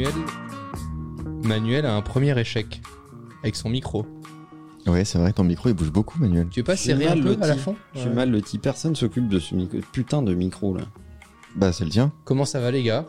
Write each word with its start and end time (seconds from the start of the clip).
Manuel, 0.00 0.14
Manuel 1.44 1.86
a 1.86 1.94
un 1.94 2.00
premier 2.00 2.38
échec 2.38 2.80
avec 3.42 3.54
son 3.54 3.68
micro. 3.68 4.06
Ouais, 4.86 5.04
c'est 5.04 5.18
vrai, 5.18 5.32
ton 5.34 5.44
micro 5.44 5.68
il 5.68 5.74
bouge 5.74 5.92
beaucoup, 5.92 6.18
Manuel. 6.18 6.48
Tu 6.50 6.60
veux 6.60 6.64
pas 6.64 6.76
serrer 6.76 7.06
un 7.06 7.12
peu 7.14 7.34
le 7.36 7.42
à 7.42 7.46
la 7.46 7.56
fin 7.56 7.74
Je 7.94 8.00
suis 8.00 8.08
Ouais. 8.08 8.14
mal 8.14 8.30
loti. 8.30 8.56
Personne 8.58 8.96
s'occupe 8.96 9.28
de 9.28 9.38
ce 9.38 9.54
micro- 9.54 9.78
putain 9.92 10.22
de 10.22 10.32
micro 10.34 10.74
là. 10.74 10.84
Bah, 11.54 11.72
c'est 11.72 11.84
le 11.84 11.90
tien. 11.90 12.12
Comment 12.24 12.46
ça 12.46 12.60
va 12.60 12.70
les 12.70 12.82
gars? 12.82 13.04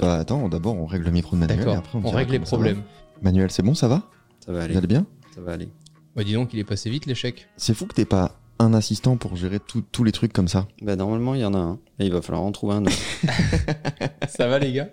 Bah, 0.00 0.14
attends, 0.14 0.48
d'abord 0.48 0.76
on 0.78 0.86
règle 0.86 1.04
le 1.04 1.10
micro 1.10 1.36
de 1.36 1.40
Manuel. 1.40 1.58
et 1.58 1.64
D'accord, 1.64 1.76
après, 1.78 1.98
on, 1.98 2.00
dira 2.00 2.16
règle 2.16 2.32
les 2.32 2.38
comment 2.38 2.46
ça 2.46 2.56
va. 2.56 2.62
problèmes. 2.62 2.82
Manuel, 3.20 3.50
c'est 3.50 3.62
bon, 3.62 3.74
ça 3.74 3.88
va? 3.88 4.02
Ça 4.40 4.50
va 4.52 4.60
Vous 4.60 4.64
aller. 4.64 4.76
allez 4.78 4.86
bien? 4.86 5.04
Ça 5.34 5.42
va 5.42 5.52
aller. 5.52 5.68
Bah 6.16 6.24
dis 6.24 6.32
donc, 6.32 6.54
il 6.54 6.58
est 6.58 6.64
passé 6.64 6.88
vite 6.88 7.04
l'échec. 7.06 7.48
C'est 7.58 7.74
fou 7.74 7.84
que 7.86 7.94
t'aies 7.94 8.04
pas 8.06 8.38
un 8.62 8.74
assistant 8.74 9.16
pour 9.16 9.36
gérer 9.36 9.58
tous 9.60 10.04
les 10.04 10.12
trucs 10.12 10.32
comme 10.32 10.48
ça. 10.48 10.68
Bah 10.80 10.96
normalement 10.96 11.34
il 11.34 11.40
y 11.40 11.44
en 11.44 11.54
a 11.54 11.58
un. 11.58 11.78
Et 11.98 12.06
il 12.06 12.12
va 12.12 12.22
falloir 12.22 12.42
en 12.44 12.52
trouver 12.52 12.74
un 12.74 12.82
autre. 12.86 12.92
ça 14.28 14.46
va 14.48 14.58
les 14.58 14.72
gars? 14.72 14.88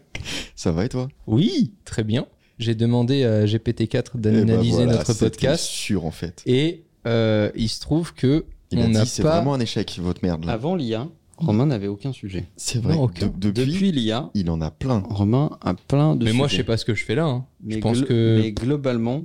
Ça 0.56 0.72
va 0.72 0.86
et 0.86 0.90
toi? 0.90 1.08
Oui, 1.28 1.74
très 1.86 2.04
bien. 2.04 2.26
J'ai 2.58 2.76
demandé 2.76 3.24
à 3.24 3.46
GPT-4 3.46 4.04
Eh 4.16 4.18
d'analyser 4.18 4.78
ben 4.80 4.84
voilà, 4.86 4.98
notre 5.00 5.14
podcast 5.14 5.64
sûr 5.64 6.06
en 6.06 6.12
fait. 6.12 6.44
et 6.46 6.84
euh, 7.08 7.50
il 7.56 7.70
se 7.70 7.80
trouve 7.80 8.14
que 8.14 8.46
Il 8.72 8.80
on 8.80 8.94
a 8.96 9.06
c'est 9.06 9.24
pas. 9.24 9.36
vraiment 9.38 9.54
un 9.54 9.60
échec 9.62 9.98
votre 10.02 10.22
merde 10.24 10.44
là. 10.46 10.52
Avant 10.54 10.76
l'IA, 10.76 11.08
Romain 11.38 11.68
n'avait 11.68 11.88
aucun 11.88 12.12
sujet. 12.12 12.46
C'est 12.58 12.80
vrai. 12.82 12.96
Non, 12.96 13.04
aucun. 13.04 13.28
de- 13.28 13.50
depuis, 13.52 13.72
Depuis 13.72 13.92
l'IA, 13.94 14.30
il 14.34 14.50
en 14.52 14.60
a 14.60 14.72
plein. 14.72 15.00
Romain 15.10 15.58
a 15.62 15.74
plein 15.74 16.18
de 16.18 16.26
Mais 16.26 16.34
moi, 16.34 16.48
je 16.48 16.52
sujets. 16.52 16.64
sais 16.64 16.66
pas 16.66 16.76
ce 16.76 16.84
que 16.84 16.94
je 16.96 17.06
fais 17.06 17.16
là. 17.16 17.24
hein. 17.26 17.46
Mais 17.64 17.76
je 17.76 17.80
pense 17.80 18.00
glo- 18.00 18.08
que 18.08 18.40
Mais 18.42 18.52
globalement, 18.52 19.24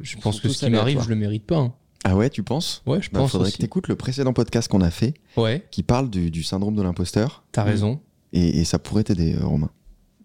je 0.00 0.16
pense 0.18 0.40
que 0.40 0.48
ce 0.48 0.64
qui 0.66 0.70
m'arrive, 0.70 1.02
je 1.02 1.08
le 1.08 1.16
mérite 1.16 1.44
pas. 1.44 1.56
hein. 1.58 1.74
Ah 2.04 2.16
ouais, 2.16 2.30
tu 2.30 2.42
penses? 2.42 2.82
Ouais, 2.86 3.02
je 3.02 3.10
Bah, 3.10 3.20
pense 3.20 3.32
faudrait 3.32 3.48
aussi. 3.48 3.56
que 3.58 3.62
t'écoutes 3.62 3.88
le 3.88 3.96
précédent 3.96 4.32
podcast 4.32 4.68
qu'on 4.68 4.80
a 4.80 4.90
fait 4.90 5.14
Ouais, 5.36 5.64
qui 5.70 5.82
parle 5.82 6.08
du, 6.10 6.30
du 6.30 6.42
syndrome 6.42 6.74
de 6.76 6.82
l'imposteur 6.82 7.42
t'as 7.52 7.64
raison. 7.64 8.00
et, 8.32 8.60
et 8.60 8.64
ça 8.64 8.78
pourrait 8.78 9.04
t'aider, 9.04 9.34
euh, 9.34 9.44
Romain. 9.46 9.70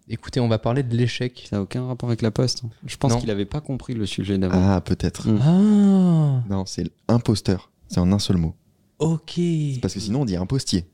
Écoutez, 0.08 0.38
on 0.38 0.48
va 0.48 0.58
parler 0.58 0.82
de 0.82 0.94
l'échec. 0.96 1.46
ça 1.48 1.56
n'a 1.56 1.62
aucun 1.62 1.86
rapport 1.86 2.10
avec 2.10 2.20
la 2.22 2.30
poste. 2.30 2.62
hein. 2.64 2.70
Je 2.86 2.96
pense 2.96 3.16
qu'il 3.16 3.30
avait 3.30 3.46
pas 3.46 3.60
compris 3.62 3.94
le 3.94 4.04
sujet 4.06 4.36
d'avant. 4.38 4.60
Ah, 4.62 4.80
peut-être. 4.82 5.28
Mm. 5.28 5.40
Ah, 5.42 6.42
Non, 6.50 6.64
c'est 6.66 6.90
imposteur. 7.08 7.70
C'est 7.88 8.00
en 8.00 8.12
un 8.12 8.18
seul 8.18 8.36
mot. 8.36 8.54
ok. 8.98 9.40
Parce 9.82 9.94
que 9.94 10.00
sinon 10.00 10.22
on 10.22 10.24
dit 10.24 10.36
impostier. 10.36 10.86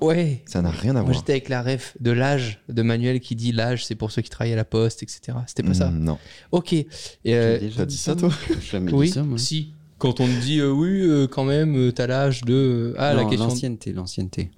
Ouais. 0.00 0.42
Ça 0.46 0.60
n'a 0.60 0.70
rien 0.70 0.90
à 0.90 0.94
Moi, 0.94 1.02
voir. 1.02 1.14
j'étais 1.14 1.32
avec 1.32 1.48
la 1.48 1.62
ref 1.62 1.96
de 2.00 2.10
l'âge 2.10 2.60
de 2.68 2.82
Manuel 2.82 3.20
qui 3.20 3.36
dit 3.36 3.52
l'âge, 3.52 3.86
c'est 3.86 3.94
pour 3.94 4.10
ceux 4.10 4.22
qui 4.22 4.28
travaillent 4.30 4.52
à 4.54 4.56
la 4.56 4.64
poste, 4.64 5.04
etc. 5.04 5.38
C'était 5.46 5.62
pas 5.62 5.74
ça. 5.74 5.90
Mm, 5.90 5.98
Non. 6.02 6.18
Ok. 6.50 6.70
J'ai 6.70 6.86
euh, 7.26 7.58
déjà 7.60 7.86
dit 7.86 7.96
ça, 7.96 8.16
toi 8.16 8.30
jamais 8.60 8.92
oui, 8.92 9.06
dit 9.06 9.12
ça, 9.12 9.22
moi. 9.22 9.38
si. 9.38 9.72
Quand 9.98 10.20
on 10.20 10.26
te 10.26 10.40
dit 10.40 10.60
euh, 10.60 10.70
oui, 10.70 11.00
euh, 11.02 11.26
quand 11.26 11.44
même, 11.44 11.76
euh, 11.76 11.92
t'as 11.92 12.06
l'âge 12.06 12.42
de. 12.44 12.94
Ah, 12.98 13.14
la 13.14 13.24
question. 13.24 13.48
L'ancienneté, 13.48 13.92
l'ancienneté. 13.92 14.50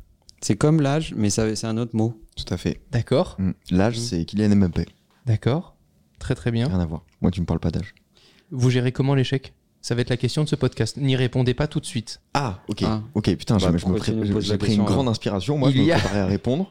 C'est 0.42 0.56
comme 0.56 0.80
l'âge, 0.80 1.14
mais 1.16 1.30
ça- 1.30 1.54
c'est 1.56 1.66
un 1.66 1.76
autre 1.78 1.94
mot. 1.96 2.18
Tout 2.36 2.52
à 2.52 2.56
fait. 2.56 2.80
D'accord, 2.92 3.36
Mm. 3.38 3.50
L'âge, 3.70 3.96
Mm. 3.96 4.00
c'est 4.00 4.24
Kylian 4.24 4.56
Mbappé. 4.56 4.86
d'accord. 5.26 5.76
Très 6.18 6.34
très 6.34 6.50
bien. 6.50 6.66
Rien 6.68 6.80
à 6.80 6.84
voir. 6.86 7.04
Moi, 7.22 7.30
tu 7.30 7.40
me 7.40 7.46
parles 7.46 7.60
pas 7.60 7.70
d'âge. 7.70 7.94
Vous 8.50 8.68
gérez 8.68 8.92
comment 8.92 9.14
l'échec? 9.14 9.54
Ça 9.80 9.94
va 9.94 10.02
être 10.02 10.10
la 10.10 10.18
question 10.18 10.44
de 10.44 10.48
ce 10.48 10.56
podcast. 10.56 10.98
N'y 10.98 11.16
répondez 11.16 11.54
pas 11.54 11.66
tout 11.66 11.80
de 11.80 11.86
suite. 11.86 12.20
Ah, 12.34 12.60
ok. 12.68 12.82
Ah. 12.84 13.02
Ok, 13.14 13.34
putain, 13.36 13.56
Bah, 13.56 13.72
pré- 13.72 14.12
j'ai 14.12 14.40
j'ai 14.42 14.58
pris 14.58 14.66
question, 14.68 14.82
une 14.84 14.88
grande 14.88 15.08
inspiration. 15.08 15.56
Moi, 15.56 15.70
Il 15.70 15.76
je 15.76 15.80
me 15.80 15.86
y 15.86 15.92
a- 15.92 15.96
préparais 15.98 16.20
à 16.20 16.26
répondre. 16.26 16.70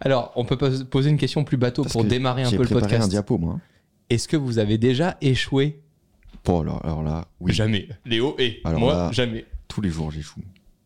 Alors, 0.00 0.32
on 0.36 0.44
peut 0.44 0.58
poser 0.58 1.08
une 1.08 1.16
question 1.16 1.44
plus 1.44 1.56
bateau 1.56 1.82
parce 1.82 1.92
pour 1.94 2.02
que 2.02 2.08
démarrer 2.08 2.42
un 2.42 2.50
J'ai 2.50 2.56
peu 2.58 2.64
le 2.64 2.68
préparé 2.68 2.96
un 2.96 2.98
podcast. 2.98 3.10
diapo, 3.10 3.38
moi. 3.38 3.54
hein. 3.54 3.60
Est-ce 4.10 4.28
que 4.28 4.36
vous 4.36 4.58
avez 4.58 4.76
déjà 4.76 5.16
échoué? 5.22 5.80
Bon, 6.46 6.60
alors, 6.62 6.84
alors 6.86 7.02
là, 7.02 7.26
oui. 7.40 7.52
Jamais. 7.52 7.88
Léo 8.06 8.34
et 8.38 8.60
Alors 8.64 8.80
moi, 8.80 8.94
là- 8.94 9.12
jamais. 9.12 9.44
Tous 9.68 9.80
les 9.82 9.90
jours, 9.90 10.10
j'échoue. 10.12 10.40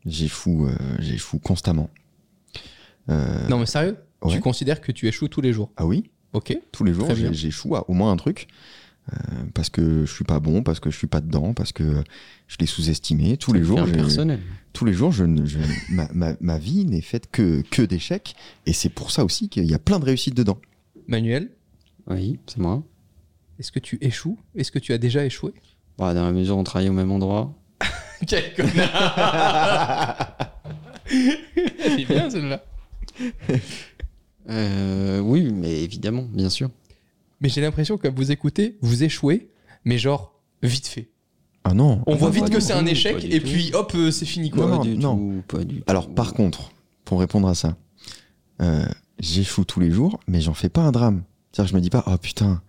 J'échoue, 0.06 0.66
euh, 0.66 0.75
j'échoue 0.98 1.38
constamment. 1.38 1.91
Euh, 3.09 3.48
Non, 3.48 3.59
mais 3.59 3.66
sérieux? 3.66 3.97
Ouais. 4.22 4.32
Tu 4.34 4.41
considères 4.41 4.81
que 4.81 4.93
tu 4.93 5.06
échoues 5.06 5.28
tous 5.28 5.41
les 5.41 5.53
jours? 5.53 5.71
Ah 5.76 5.87
oui 5.87 6.10
Ok. 6.32 6.56
Tous 6.72 6.84
les 6.84 6.94
jours, 6.94 7.09
j'échoue 7.32 7.76
à 7.76 7.88
au 7.91 7.93
moins 7.94 8.10
un 8.12 8.16
truc. 8.16 8.48
euh, 9.12 9.16
parce 9.54 9.71
que 9.71 10.04
je 10.04 10.12
suis 10.12 10.25
pas 10.25 10.38
bon, 10.41 10.62
parce 10.62 10.78
que 10.78 10.91
je 10.91 10.97
suis 10.97 11.06
pas 11.09 11.21
dedans, 11.21 11.53
parce 11.54 11.72
que 11.72 12.04
je 12.47 12.56
l'ai 12.60 12.66
sous-estimé. 12.66 13.37
Tous 13.38 13.53
les 13.53 13.65
jours, 13.65 13.84
personnel. 13.87 14.38
tous 14.72 14.84
les 14.84 14.92
jours, 14.92 15.10
je, 15.10 15.25
ne- 15.25 15.44
je- 15.47 15.59
ma, 15.91 16.09
ma- 16.12 16.37
ma 16.41 16.59
vie 16.59 16.84
n'est 16.84 17.00
faite 17.00 17.28
que, 17.32 17.62
que 17.71 17.82
d'échecs. 17.82 18.37
Et 18.66 18.72
c'est 18.72 18.91
pour 18.91 19.10
ça 19.10 19.25
aussi 19.25 19.48
qu'il 19.48 19.65
y 19.65 19.75
a 19.75 19.78
plein 19.81 19.98
de 19.98 20.04
réussites 20.04 20.34
dedans. 20.37 20.59
Manuel, 21.09 21.50
Oui, 22.06 22.38
c'est 22.47 22.59
moi. 22.59 22.84
Est-ce 23.60 23.71
que 23.71 23.78
tu 23.78 23.98
échoues? 24.00 24.38
Est-ce 24.56 24.72
que 24.72 24.78
tu 24.81 24.93
as 24.93 24.98
déjà 24.98 25.25
échoué? 25.25 25.53
Bah, 25.98 26.15
dans 26.15 26.25
la 26.25 26.32
mesure 26.32 26.56
où 26.56 26.60
on 26.60 26.65
travaille 26.65 26.88
au 26.88 26.93
même 26.94 27.12
endroit. 27.12 27.53
Quel 28.26 28.54
connard 28.54 30.34
Elle 31.12 32.00
est 32.00 32.04
bien 32.06 32.28
celle-là. 32.31 32.62
Euh, 34.48 35.21
oui, 35.21 35.50
mais 35.53 35.82
évidemment, 35.82 36.22
bien 36.32 36.48
sûr. 36.48 36.71
Mais 37.41 37.48
j'ai 37.48 37.60
l'impression 37.60 37.98
que 37.98 38.09
vous 38.09 38.32
écoutez, 38.32 38.76
vous 38.81 39.03
échouez, 39.04 39.50
mais 39.84 39.98
genre 39.98 40.34
vite 40.62 40.87
fait. 40.87 41.10
Ah 41.65 41.75
non. 41.75 42.03
On 42.06 42.15
Ah 42.15 42.16
voit 42.16 42.28
non, 42.31 42.34
vite 42.34 42.50
que 42.50 42.60
c'est 42.60 42.72
un 42.72 42.87
échec 42.87 43.22
et 43.25 43.41
tout. 43.41 43.47
puis 43.48 43.71
hop, 43.75 43.92
euh, 43.94 44.10
c'est 44.10 44.25
fini 44.27 44.50
quoi. 44.50 44.66
Non, 44.66 44.78
pas 44.78 44.82
du 44.84 44.97
non. 44.97 45.16
tout, 45.16 45.42
pas 45.56 45.65
du 45.65 45.77
tout. 45.81 45.84
Alors, 45.87 46.09
par 46.15 46.32
contre, 46.32 46.72
pour 47.04 47.21
répondre 47.21 47.48
à 47.48 47.54
ça, 47.54 47.77
euh, 48.62 48.87
j'échoue 49.19 49.65
tous 49.65 49.81
les 49.81 49.91
jours, 49.91 50.19
mais 50.27 50.41
j'en 50.41 50.54
fais 50.54 50.69
pas 50.71 50.81
un 50.82 50.92
drame. 50.92 51.22
C'est-à-dire, 51.53 51.71
je 51.72 51.77
me 51.77 51.81
dis 51.82 51.91
pas, 51.91 52.04
oh 52.06 52.16
putain, 52.16 52.62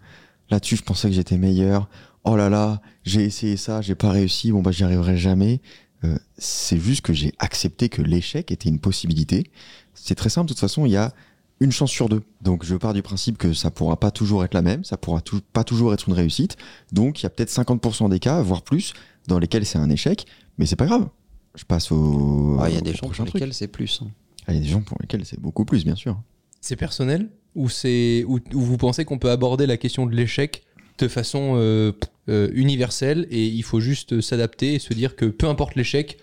là-dessus, 0.51 0.75
je 0.75 0.83
pensais 0.83 1.09
que 1.09 1.15
j'étais 1.15 1.37
meilleur. 1.37 1.89
Oh 2.23 2.35
là 2.35 2.49
là, 2.49 2.81
j'ai 3.03 3.23
essayé 3.23 3.57
ça, 3.57 3.81
j'ai 3.81 3.95
pas 3.95 4.11
réussi, 4.11 4.51
bon 4.51 4.61
bah, 4.61 4.71
j'y 4.71 4.83
arriverai 4.83 5.17
jamais. 5.17 5.61
Euh, 6.03 6.17
c'est 6.37 6.77
juste 6.79 7.01
que 7.01 7.13
j'ai 7.13 7.33
accepté 7.39 7.89
que 7.89 8.01
l'échec 8.01 8.51
était 8.51 8.69
une 8.69 8.79
possibilité. 8.79 9.49
C'est 9.93 10.15
très 10.15 10.29
simple, 10.29 10.47
de 10.47 10.53
toute 10.53 10.59
façon, 10.59 10.85
il 10.85 10.91
y 10.91 10.97
a 10.97 11.13
une 11.59 11.71
chance 11.71 11.91
sur 11.91 12.09
deux. 12.09 12.23
Donc, 12.41 12.65
je 12.65 12.75
pars 12.75 12.93
du 12.93 13.01
principe 13.03 13.37
que 13.37 13.53
ça 13.53 13.69
pourra 13.71 13.99
pas 13.99 14.09
toujours 14.11 14.43
être 14.43 14.53
la 14.55 14.61
même, 14.63 14.83
ça 14.83 14.97
pourra 14.97 15.21
pas 15.53 15.63
toujours 15.63 15.93
être 15.93 16.07
une 16.09 16.15
réussite. 16.15 16.57
Donc, 16.91 17.19
il 17.21 17.23
y 17.23 17.25
a 17.27 17.29
peut-être 17.29 17.51
50% 17.51 18.09
des 18.09 18.19
cas, 18.19 18.41
voire 18.41 18.63
plus, 18.63 18.93
dans 19.27 19.37
lesquels 19.39 19.65
c'est 19.65 19.77
un 19.77 19.89
échec, 19.89 20.25
mais 20.57 20.65
c'est 20.65 20.75
pas 20.75 20.87
grave. 20.87 21.07
Je 21.55 21.63
passe 21.65 21.91
au. 21.91 22.57
Ah, 22.59 22.69
Il 22.69 22.75
y 22.75 22.77
a 22.77 22.81
des 22.81 22.93
gens 22.93 23.07
pour 23.09 23.25
lesquels 23.25 23.53
c'est 23.53 23.67
plus. 23.67 24.01
hein. 24.03 24.07
Ah, 24.47 24.53
Il 24.53 24.55
y 24.55 24.59
a 24.59 24.63
des 24.63 24.69
gens 24.69 24.81
pour 24.81 24.97
lesquels 25.01 25.23
c'est 25.25 25.39
beaucoup 25.39 25.65
plus, 25.65 25.83
bien 25.85 25.95
sûr. 25.95 26.19
C'est 26.61 26.75
personnel? 26.75 27.29
Ou 27.55 27.69
c'est 27.69 28.23
ou 28.27 28.39
vous 28.53 28.77
pensez 28.77 29.05
qu'on 29.05 29.17
peut 29.19 29.29
aborder 29.31 29.65
la 29.65 29.77
question 29.77 30.05
de 30.05 30.15
l'échec 30.15 30.63
de 30.97 31.07
façon 31.07 31.53
euh, 31.55 31.91
euh, 32.29 32.49
universelle 32.53 33.27
et 33.31 33.45
il 33.45 33.63
faut 33.63 33.79
juste 33.79 34.21
s'adapter 34.21 34.75
et 34.75 34.79
se 34.79 34.93
dire 34.93 35.15
que 35.15 35.25
peu 35.25 35.47
importe 35.47 35.75
l'échec, 35.75 36.17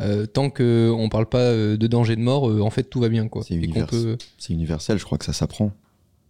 euh, 0.00 0.26
tant 0.26 0.48
qu'on 0.50 0.64
on 0.90 1.08
parle 1.08 1.26
pas 1.28 1.52
de 1.52 1.86
danger 1.86 2.16
de 2.16 2.22
mort, 2.22 2.44
en 2.44 2.70
fait 2.70 2.84
tout 2.84 2.98
va 3.00 3.08
bien 3.10 3.28
quoi. 3.28 3.42
C'est 3.42 3.54
univers- 3.54 3.86
peut- 3.86 4.16
C'est 4.38 4.52
universel, 4.54 4.98
je 4.98 5.04
crois 5.04 5.18
que 5.18 5.24
ça 5.26 5.32
s'apprend. 5.34 5.72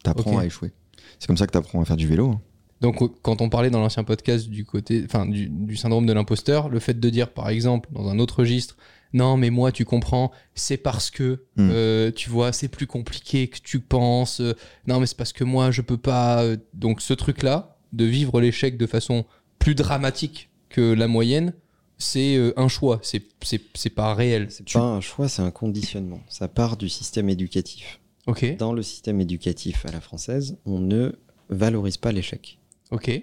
T'apprends 0.03 0.35
Ok. 0.37 0.43
à 0.43 0.47
échouer. 0.47 0.73
C'est 1.21 1.27
comme 1.29 1.37
ça 1.37 1.47
que 1.47 1.53
t'apprends 1.53 1.81
à 1.81 1.85
faire 1.85 1.97
du 1.97 2.09
vélo. 2.09 2.31
hein. 2.31 2.41
Donc 2.81 2.99
quand 3.23 3.41
on 3.41 3.49
parlait 3.49 3.71
dans 3.71 3.79
l'ancien 3.79 4.03
podcast 4.03 4.49
du 4.49 4.65
côté, 4.65 5.03
enfin 5.05 5.25
du, 5.27 5.49
du 5.49 5.77
syndrome 5.77 6.05
de 6.07 6.13
l'imposteur, 6.13 6.69
le 6.69 6.81
fait 6.81 6.99
de 6.99 7.11
dire 7.11 7.29
par 7.31 7.49
exemple 7.49 7.89
dans 7.93 8.09
un 8.09 8.19
autre 8.19 8.41
registre, 8.41 8.77
non 9.13 9.37
mais 9.37 9.51
moi 9.51 9.73
tu 9.73 9.85
comprends, 9.85 10.31
c'est 10.55 10.77
parce 10.77 11.11
que 11.11 11.45
Hmm. 11.57 11.69
euh, 11.71 12.11
tu 12.13 12.31
vois 12.31 12.53
c'est 12.53 12.69
plus 12.69 12.87
compliqué 12.87 13.49
que 13.49 13.59
tu 13.63 13.81
penses. 13.81 14.41
euh, 14.41 14.55
non 14.87 15.01
mais 15.01 15.07
c'est 15.07 15.17
parce 15.17 15.33
que 15.33 15.45
moi 15.45 15.71
je 15.71 15.83
peux 15.83 15.99
pas. 15.99 16.43
euh, 16.43 16.57
Donc 16.75 17.01
ce 17.03 17.13
truc 17.15 17.43
là 17.43 17.77
de 17.93 18.05
vivre 18.05 18.41
l'échec 18.41 18.77
de 18.79 18.87
façon 18.87 19.25
plus 19.59 19.75
dramatique 19.75 20.49
que 20.71 20.95
la 20.95 21.07
moyenne, 21.09 21.53
c'est 21.99 22.53
un 22.57 22.69
choix. 22.69 22.99
C'est 23.03 23.23
c'est 23.43 23.61
c'est 23.75 23.91
pas 23.91 24.15
réel. 24.15 24.47
C'est 24.51 24.65
Tu- 24.65 24.79
pas 24.79 24.85
un 24.85 25.01
choix, 25.01 25.29
c'est 25.29 25.43
un 25.43 25.51
conditionnement. 25.51 26.21
Ça 26.29 26.49
part 26.49 26.77
du 26.77 26.89
système 26.89 27.29
éducatif. 27.29 28.01
Ok 28.27 28.57
Dans 28.57 28.73
le 28.73 28.83
système 28.83 29.21
éducatif 29.21 29.85
à 29.87 29.91
la 29.93 30.01
française, 30.01 30.57
on 30.65 30.79
ne 30.79 31.13
valorise 31.51 31.97
pas 31.99 32.13
l'échec. 32.13 32.59
ok. 32.91 33.23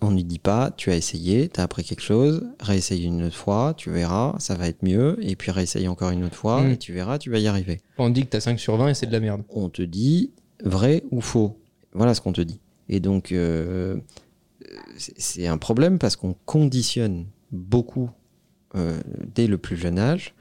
On 0.00 0.10
ne 0.10 0.16
lui 0.16 0.24
dit 0.24 0.38
pas, 0.38 0.70
tu 0.76 0.90
as 0.90 0.96
essayé, 0.96 1.48
tu 1.48 1.60
as 1.60 1.62
appris 1.62 1.82
quelque 1.84 2.02
chose, 2.02 2.44
réessaye 2.60 3.04
une 3.04 3.22
autre 3.22 3.36
fois, 3.36 3.74
tu 3.76 3.90
verras, 3.90 4.34
ça 4.38 4.54
va 4.54 4.68
être 4.68 4.82
mieux, 4.82 5.16
et 5.22 5.34
puis 5.36 5.50
réessaye 5.50 5.88
encore 5.88 6.10
une 6.10 6.24
autre 6.24 6.34
fois, 6.36 6.62
Mm. 6.62 6.70
et 6.72 6.76
tu 6.78 6.92
verras, 6.92 7.18
tu 7.18 7.30
vas 7.30 7.38
y 7.38 7.46
arriver. 7.46 7.80
On 7.98 8.10
dit 8.10 8.22
que 8.22 8.28
t'as 8.30 8.40
5 8.40 8.58
sur 8.58 8.76
20 8.76 8.88
et 8.88 8.94
c'est 8.94 9.06
de 9.06 9.12
la 9.12 9.20
merde. 9.20 9.42
On 9.50 9.68
te 9.70 9.82
dit 9.82 10.30
vrai 10.62 11.04
ou 11.10 11.20
faux. 11.20 11.58
Voilà 11.92 12.12
ce 12.14 12.20
qu'on 12.20 12.32
te 12.32 12.40
dit. 12.42 12.60
Et 12.88 13.00
donc, 13.00 13.32
euh, 13.32 13.96
c'est 14.98 15.18
c'est 15.18 15.46
un 15.46 15.58
problème 15.58 15.98
parce 15.98 16.16
qu'on 16.16 16.34
conditionne 16.44 17.26
beaucoup, 17.52 18.10
euh, 18.74 18.98
dès 19.34 19.46
le 19.46 19.56
plus 19.58 19.76
jeune 19.76 19.98
âge, 19.98 20.34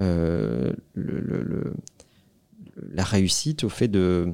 euh, 0.00 0.72
le- 0.94 1.20
le- 1.20 1.42
le- 1.42 1.74
la 2.92 3.02
réussite 3.04 3.64
au 3.64 3.68
fait 3.68 3.88
de 3.88 4.32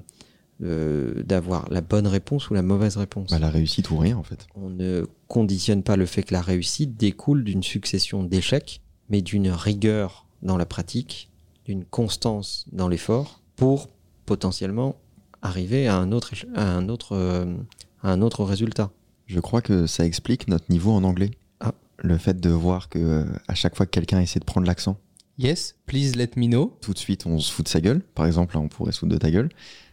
de- 0.60 1.22
d'avoir 1.26 1.68
la 1.70 1.80
bonne 1.80 2.06
réponse 2.06 2.50
ou 2.50 2.54
la 2.54 2.62
mauvaise 2.62 2.96
réponse. 2.96 3.30
Bah, 3.30 3.38
la 3.38 3.50
réussite 3.50 3.90
ou 3.90 3.96
rien 3.98 4.16
en 4.16 4.22
fait. 4.22 4.46
On 4.54 4.70
ne 4.70 5.04
conditionne 5.28 5.82
pas 5.82 5.96
le 5.96 6.06
fait 6.06 6.22
que 6.22 6.32
la 6.34 6.42
réussite 6.42 6.96
découle 6.96 7.44
d'une 7.44 7.62
succession 7.62 8.22
d'échecs, 8.24 8.80
mais 9.10 9.20
d'une 9.22 9.48
rigueur 9.50 10.26
dans 10.42 10.56
la 10.56 10.66
pratique, 10.66 11.30
d'une 11.64 11.84
constance 11.84 12.66
dans 12.72 12.88
l'effort 12.88 13.40
pour 13.56 13.88
potentiellement 14.26 14.96
arriver 15.42 15.86
à 15.88 15.96
un 15.96 16.12
autre, 16.12 16.32
à 16.54 16.64
un 16.74 16.88
autre, 16.88 17.12
euh, 17.16 17.54
à 18.02 18.10
un 18.12 18.22
autre 18.22 18.44
résultat. 18.44 18.90
Je 19.26 19.40
crois 19.40 19.60
que 19.62 19.86
ça 19.86 20.04
explique 20.04 20.48
notre 20.48 20.66
niveau 20.70 20.92
en 20.92 21.04
anglais. 21.04 21.30
Ah. 21.60 21.72
Le 21.98 22.16
fait 22.18 22.40
de 22.40 22.50
voir 22.50 22.88
que 22.88 22.98
euh, 22.98 23.24
à 23.48 23.54
chaque 23.54 23.76
fois 23.76 23.86
que 23.86 23.90
quelqu'un 23.90 24.20
essaie 24.20 24.40
de 24.40 24.44
prendre 24.44 24.66
l'accent, 24.66 24.98
Yes, 25.38 25.74
please 25.86 26.14
let 26.16 26.30
me 26.36 26.46
know. 26.46 26.76
tout 26.80 26.92
de 26.92 26.98
suite 26.98 27.26
on 27.26 27.38
se 27.40 27.50
fout 27.52 27.64
de 27.64 27.68
sa 27.70 27.80
gueule. 27.80 28.02
Par 28.14 28.26
exemple, 28.26 28.54
là, 28.54 28.60
on 28.60 28.68
pourrait 28.68 28.92
se 28.92 29.00
foutre 29.00 29.12
de 29.12 29.18
ta 29.18 29.30
gueule. 29.30 29.48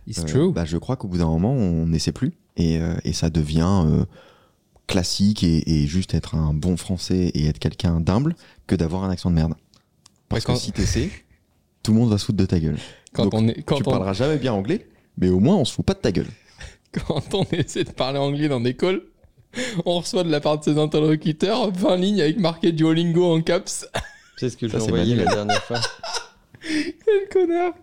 It's 0.07 0.19
Euh, 0.19 0.25
true. 0.25 0.51
bah, 0.51 0.65
je 0.65 0.77
crois 0.77 0.95
qu'au 0.97 1.07
bout 1.07 1.17
d'un 1.17 1.25
moment, 1.29 1.51
on 1.53 1.87
n'essaie 1.87 2.11
plus. 2.11 2.33
Et, 2.57 2.77
euh, 2.79 2.93
et 3.03 3.13
ça 3.13 3.29
devient 3.29 3.83
euh, 3.85 4.05
classique 4.87 5.43
et, 5.43 5.63
et 5.83 5.87
juste 5.87 6.13
être 6.13 6.35
un 6.35 6.53
bon 6.53 6.77
français 6.77 7.31
et 7.33 7.47
être 7.47 7.59
quelqu'un 7.59 8.01
d'humble 8.01 8.35
que 8.67 8.75
d'avoir 8.75 9.03
un 9.03 9.09
accent 9.09 9.29
de 9.29 9.35
merde. 9.35 9.53
Parce 10.29 10.43
quand- 10.45 10.53
que 10.53 10.59
si 10.59 10.71
t'essaies, 10.71 11.09
tout 11.83 11.93
le 11.93 11.99
monde 11.99 12.09
va 12.09 12.17
se 12.17 12.25
foutre 12.25 12.37
de 12.37 12.45
ta 12.45 12.59
gueule. 12.59 12.77
Quand 13.13 13.23
Donc, 13.23 13.33
on 13.33 13.47
est, 13.47 13.63
quand 13.63 13.77
tu 13.77 13.83
on, 13.87 13.91
parleras 13.91 14.13
jamais 14.13 14.37
bien 14.37 14.53
anglais, 14.53 14.87
mais 15.17 15.29
au 15.29 15.39
moins 15.39 15.55
on 15.57 15.65
se 15.65 15.73
fout 15.73 15.85
pas 15.85 15.93
de 15.93 15.99
ta 15.99 16.11
gueule. 16.11 16.29
quand 17.07 17.33
on 17.33 17.43
essaie 17.51 17.83
de 17.83 17.91
parler 17.91 18.19
anglais 18.19 18.47
dans 18.47 18.61
calls, 18.73 19.01
on 19.85 19.99
reçoit 19.99 20.23
de 20.23 20.29
la 20.29 20.39
part 20.39 20.59
de 20.59 20.63
ses 20.63 20.77
interlocuteurs 20.77 21.71
20 21.71 21.95
lignes 21.97 22.21
avec 22.21 22.37
marqué 22.39 22.71
Duolingo 22.71 23.33
en 23.35 23.41
caps. 23.41 23.87
C'est 24.41 24.49
ce 24.49 24.57
que 24.57 24.67
Ça, 24.67 24.79
j'ai 24.79 24.85
c'est 24.85 24.91
envoyé 24.91 25.13
la 25.13 25.25
dernière 25.25 25.63
fois. 25.63 25.79
Quel 27.05 27.29
connard. 27.31 27.73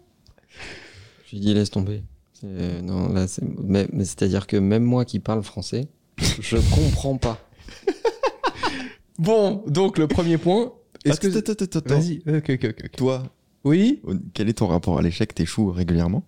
Je 1.24 1.30
lui 1.30 1.38
ai 1.38 1.40
dit 1.40 1.54
laisse 1.54 1.70
tomber. 1.70 2.02
C'est- 2.32 2.82
Non, 2.82 3.12
là, 3.12 3.28
c'est- 3.28 3.44
mais, 3.62 3.86
mais 3.92 4.04
c'est-à-dire 4.04 4.48
que 4.48 4.56
même 4.56 4.82
moi 4.82 5.04
qui 5.04 5.20
parle 5.20 5.44
français, 5.44 5.86
je 6.40 6.56
comprends 6.74 7.16
pas. 7.16 7.38
Bon, 9.20 9.62
donc 9.68 9.98
le 9.98 10.08
premier 10.08 10.36
point. 10.36 10.72
Est-ce 11.04 11.20
que. 11.20 11.28
Vas-y, 11.94 12.22
ok, 12.26 12.50
ok, 12.50 12.64
ok. 12.64 12.74
ok. 12.86 12.90
Toi, 12.96 13.22
Oui 13.62 14.02
quel 14.34 14.48
est 14.48 14.54
ton 14.54 14.66
rapport 14.66 14.98
à 14.98 15.02
l'échec? 15.02 15.32
T'échoues 15.32 15.70
régulièrement? 15.70 16.24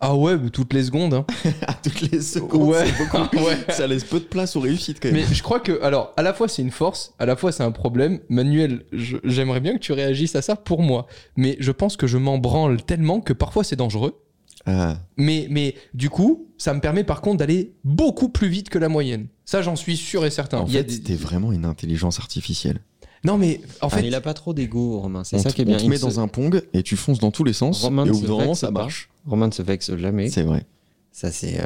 Ah 0.00 0.14
ouais, 0.14 0.36
mais 0.36 0.50
toutes 0.50 0.72
les 0.74 0.84
secondes. 0.84 1.14
Hein. 1.14 1.24
À 1.66 1.72
toutes 1.72 2.00
les 2.12 2.20
secondes, 2.20 2.68
Ouais, 2.68 2.84
c'est 2.86 2.98
beaucoup. 2.98 3.36
ouais. 3.46 3.56
Ça 3.70 3.86
laisse 3.86 4.04
peu 4.04 4.20
de 4.20 4.24
place 4.26 4.54
aux 4.56 4.60
réussites 4.60 4.98
quand 5.00 5.10
même. 5.10 5.26
Mais 5.26 5.34
je 5.34 5.42
crois 5.42 5.58
que, 5.60 5.80
alors, 5.82 6.12
à 6.16 6.22
la 6.22 6.34
fois 6.34 6.48
c'est 6.48 6.60
une 6.62 6.70
force, 6.70 7.14
à 7.18 7.24
la 7.26 7.34
fois 7.36 7.50
c'est 7.52 7.62
un 7.62 7.70
problème. 7.72 8.20
Manuel, 8.28 8.84
j'aimerais 8.92 9.60
bien 9.60 9.72
que 9.74 9.78
tu 9.78 9.92
réagisses 9.92 10.36
à 10.36 10.42
ça 10.42 10.54
pour 10.56 10.82
moi. 10.82 11.06
Mais 11.36 11.56
je 11.60 11.72
pense 11.72 11.96
que 11.96 12.06
je 12.06 12.18
m'en 12.18 12.36
branle 12.38 12.82
tellement 12.82 13.20
que 13.20 13.32
parfois 13.32 13.64
c'est 13.64 13.76
dangereux. 13.76 14.20
Ah, 14.66 14.98
Mais, 15.16 15.46
mais 15.48 15.76
du 15.94 16.10
coup, 16.10 16.48
ça 16.58 16.74
me 16.74 16.80
permet 16.80 17.04
par 17.04 17.20
contre 17.20 17.38
d'aller 17.38 17.72
beaucoup 17.84 18.28
plus 18.28 18.48
vite 18.48 18.68
que 18.68 18.78
la 18.78 18.88
moyenne. 18.88 19.28
Ça, 19.44 19.62
j'en 19.62 19.76
suis 19.76 19.96
sûr 19.96 20.26
et 20.26 20.30
certain. 20.30 20.58
en 20.58 20.66
Il 20.66 20.72
fait, 20.72 20.84
des- 21.02 21.14
vraiment 21.14 21.52
une 21.52 21.64
intelligence 21.64 22.18
artificielle. 22.18 22.80
Non, 23.26 23.36
mais 23.38 23.60
en 23.82 23.88
Ah, 23.88 23.90
fait, 23.90 24.06
il 24.06 24.14
a 24.14 24.20
pas 24.20 24.34
trop 24.34 24.54
d'ego, 24.54 25.00
Romain. 25.00 25.24
C'est 25.24 25.36
on 25.36 25.40
ça 25.42 25.50
te, 25.50 25.56
qui 25.56 25.62
est 25.62 25.64
on 25.64 25.68
bien. 25.68 25.76
te 25.78 25.82
Il 25.82 25.90
met 25.90 25.96
se- 25.98 26.02
dans 26.02 26.20
un 26.20 26.28
pong 26.28 26.62
et 26.72 26.82
tu 26.82 26.96
fonces 26.96 27.18
dans 27.18 27.30
tous 27.32 27.44
les 27.44 27.52
sens. 27.52 27.82
Romain 27.82 28.04
et 28.04 28.08
ne 28.08 28.12
au 28.12 28.14
se 28.14 28.20
bout 28.20 28.26
d'un 28.28 28.32
moment, 28.34 28.46
vexe 28.48 28.60
ça 28.60 28.66
pas. 28.72 28.80
marche. 28.80 29.10
Romain 29.26 29.48
ne 29.48 29.52
se 29.52 29.62
vexe 29.62 29.94
jamais. 29.96 30.28
C'est 30.30 30.42
vrai. 30.44 30.64
Ça, 31.12 31.32
c'est 31.32 31.58
euh, 31.60 31.64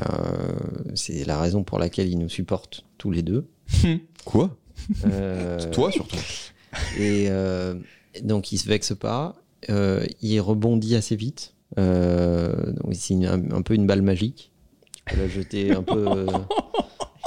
c'est 0.95 1.25
la 1.27 1.39
raison 1.41 1.63
pour 1.63 1.79
laquelle 1.79 2.09
il 2.09 2.19
nous 2.19 2.29
supporte 2.29 2.85
tous 2.99 3.11
les 3.11 3.23
deux. 3.23 3.47
Quoi? 4.25 4.57
Euh, 5.05 5.71
Toi 5.73 5.91
surtout. 5.93 6.17
Et 6.99 7.27
euh, 7.29 7.75
donc, 8.23 8.53
il 8.53 8.59
se 8.59 8.69
vexe 8.69 8.95
pas. 8.95 9.35
euh, 9.69 10.07
il 10.23 10.41
rebondit 10.41 10.95
assez 10.97 11.17
vite. 11.17 11.55
Euh, 11.79 12.73
donc, 12.73 12.95
c'est 12.95 13.15
un, 13.27 13.51
un 13.53 13.63
peu 13.63 13.75
une 13.75 13.87
balle 13.87 14.03
magique. 14.03 14.51
Tu 15.07 15.15
peux 15.15 15.21
la 15.21 15.29
jeter 15.29 15.73
un 15.73 15.83
peu 15.83 16.07
euh, 16.09 16.27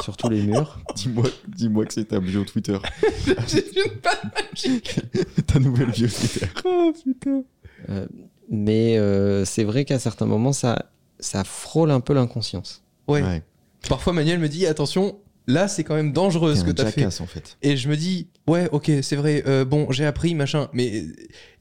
sur 0.03 0.17
tous 0.17 0.29
les 0.29 0.41
murs. 0.43 0.79
Dis-moi 0.95 1.29
dis-moi 1.47 1.85
que 1.85 1.93
c'est 1.93 2.05
ta 2.05 2.19
bio 2.19 2.43
Twitter. 2.43 2.77
c'est 3.47 3.65
une 3.75 3.99
balle 4.03 4.31
magique. 4.35 4.99
ta 5.47 5.59
nouvelle 5.59 5.91
bio 5.91 6.07
Twitter. 6.07 6.47
Oh 6.65 6.93
putain. 7.03 7.43
Euh, 7.89 8.07
mais 8.49 8.97
euh, 8.97 9.45
c'est 9.45 9.63
vrai 9.63 9.85
qu'à 9.85 9.99
certains 9.99 10.25
moments, 10.25 10.53
ça, 10.53 10.91
ça 11.19 11.43
frôle 11.43 11.91
un 11.91 12.01
peu 12.01 12.13
l'inconscience. 12.13 12.83
Ouais. 13.07 13.41
Parfois, 13.89 14.13
Manuel 14.13 14.39
me 14.39 14.47
dit 14.47 14.65
attention, 14.65 15.17
là 15.47 15.67
c'est 15.67 15.83
quand 15.83 15.95
même 15.95 16.13
dangereux 16.13 16.55
ce 16.55 16.63
que 16.63 16.71
t'as 16.71 16.85
fait. 16.85 17.05
en 17.05 17.25
fait. 17.25 17.57
Et 17.61 17.75
je 17.77 17.89
me 17.89 17.97
dis, 17.97 18.27
ouais, 18.47 18.69
ok, 18.71 18.91
c'est 19.01 19.15
vrai, 19.15 19.43
euh, 19.47 19.65
bon, 19.65 19.91
j'ai 19.91 20.05
appris, 20.05 20.35
machin, 20.35 20.69
mais 20.73 21.05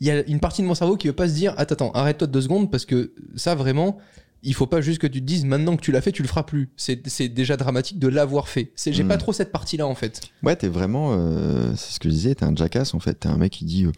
il 0.00 0.06
y 0.06 0.10
a 0.10 0.24
une 0.26 0.40
partie 0.40 0.62
de 0.62 0.66
mon 0.66 0.74
cerveau 0.74 0.96
qui 0.96 1.08
veut 1.08 1.12
pas 1.12 1.28
se 1.28 1.34
dire, 1.34 1.54
attends, 1.56 1.74
attends, 1.74 1.92
arrête-toi 1.92 2.26
deux 2.26 2.42
secondes, 2.42 2.70
parce 2.70 2.84
que 2.84 3.12
ça, 3.36 3.54
vraiment, 3.54 3.98
il 4.42 4.54
faut 4.54 4.66
pas 4.66 4.80
juste 4.80 4.98
que 5.00 5.06
tu 5.06 5.20
te 5.20 5.24
dises, 5.26 5.44
maintenant 5.44 5.76
que 5.76 5.82
tu 5.82 5.92
l'as 5.92 6.00
fait, 6.00 6.12
tu 6.12 6.22
le 6.22 6.28
feras 6.28 6.42
plus. 6.42 6.70
C'est 6.76 7.28
déjà 7.28 7.56
dramatique 7.56 7.98
de 7.98 8.08
l'avoir 8.08 8.48
fait. 8.48 8.72
J'ai 8.84 9.04
Mm. 9.04 9.08
pas 9.08 9.16
trop 9.16 9.32
cette 9.32 9.52
partie-là, 9.52 9.86
en 9.86 9.94
fait. 9.94 10.20
Ouais, 10.42 10.56
t'es 10.56 10.68
vraiment. 10.68 11.12
euh, 11.12 11.72
c'est 11.76 11.92
ce 11.94 12.00
que 12.00 12.08
je 12.08 12.14
disais, 12.14 12.34
t'es 12.34 12.44
un 12.44 12.54
jackass 12.56 12.94
en 12.94 13.00
fait. 13.00 13.14
T'es 13.14 13.28
un 13.28 13.36
mec 13.36 13.52
qui 13.52 13.64
dit 13.64 13.84
euh, 13.84 13.92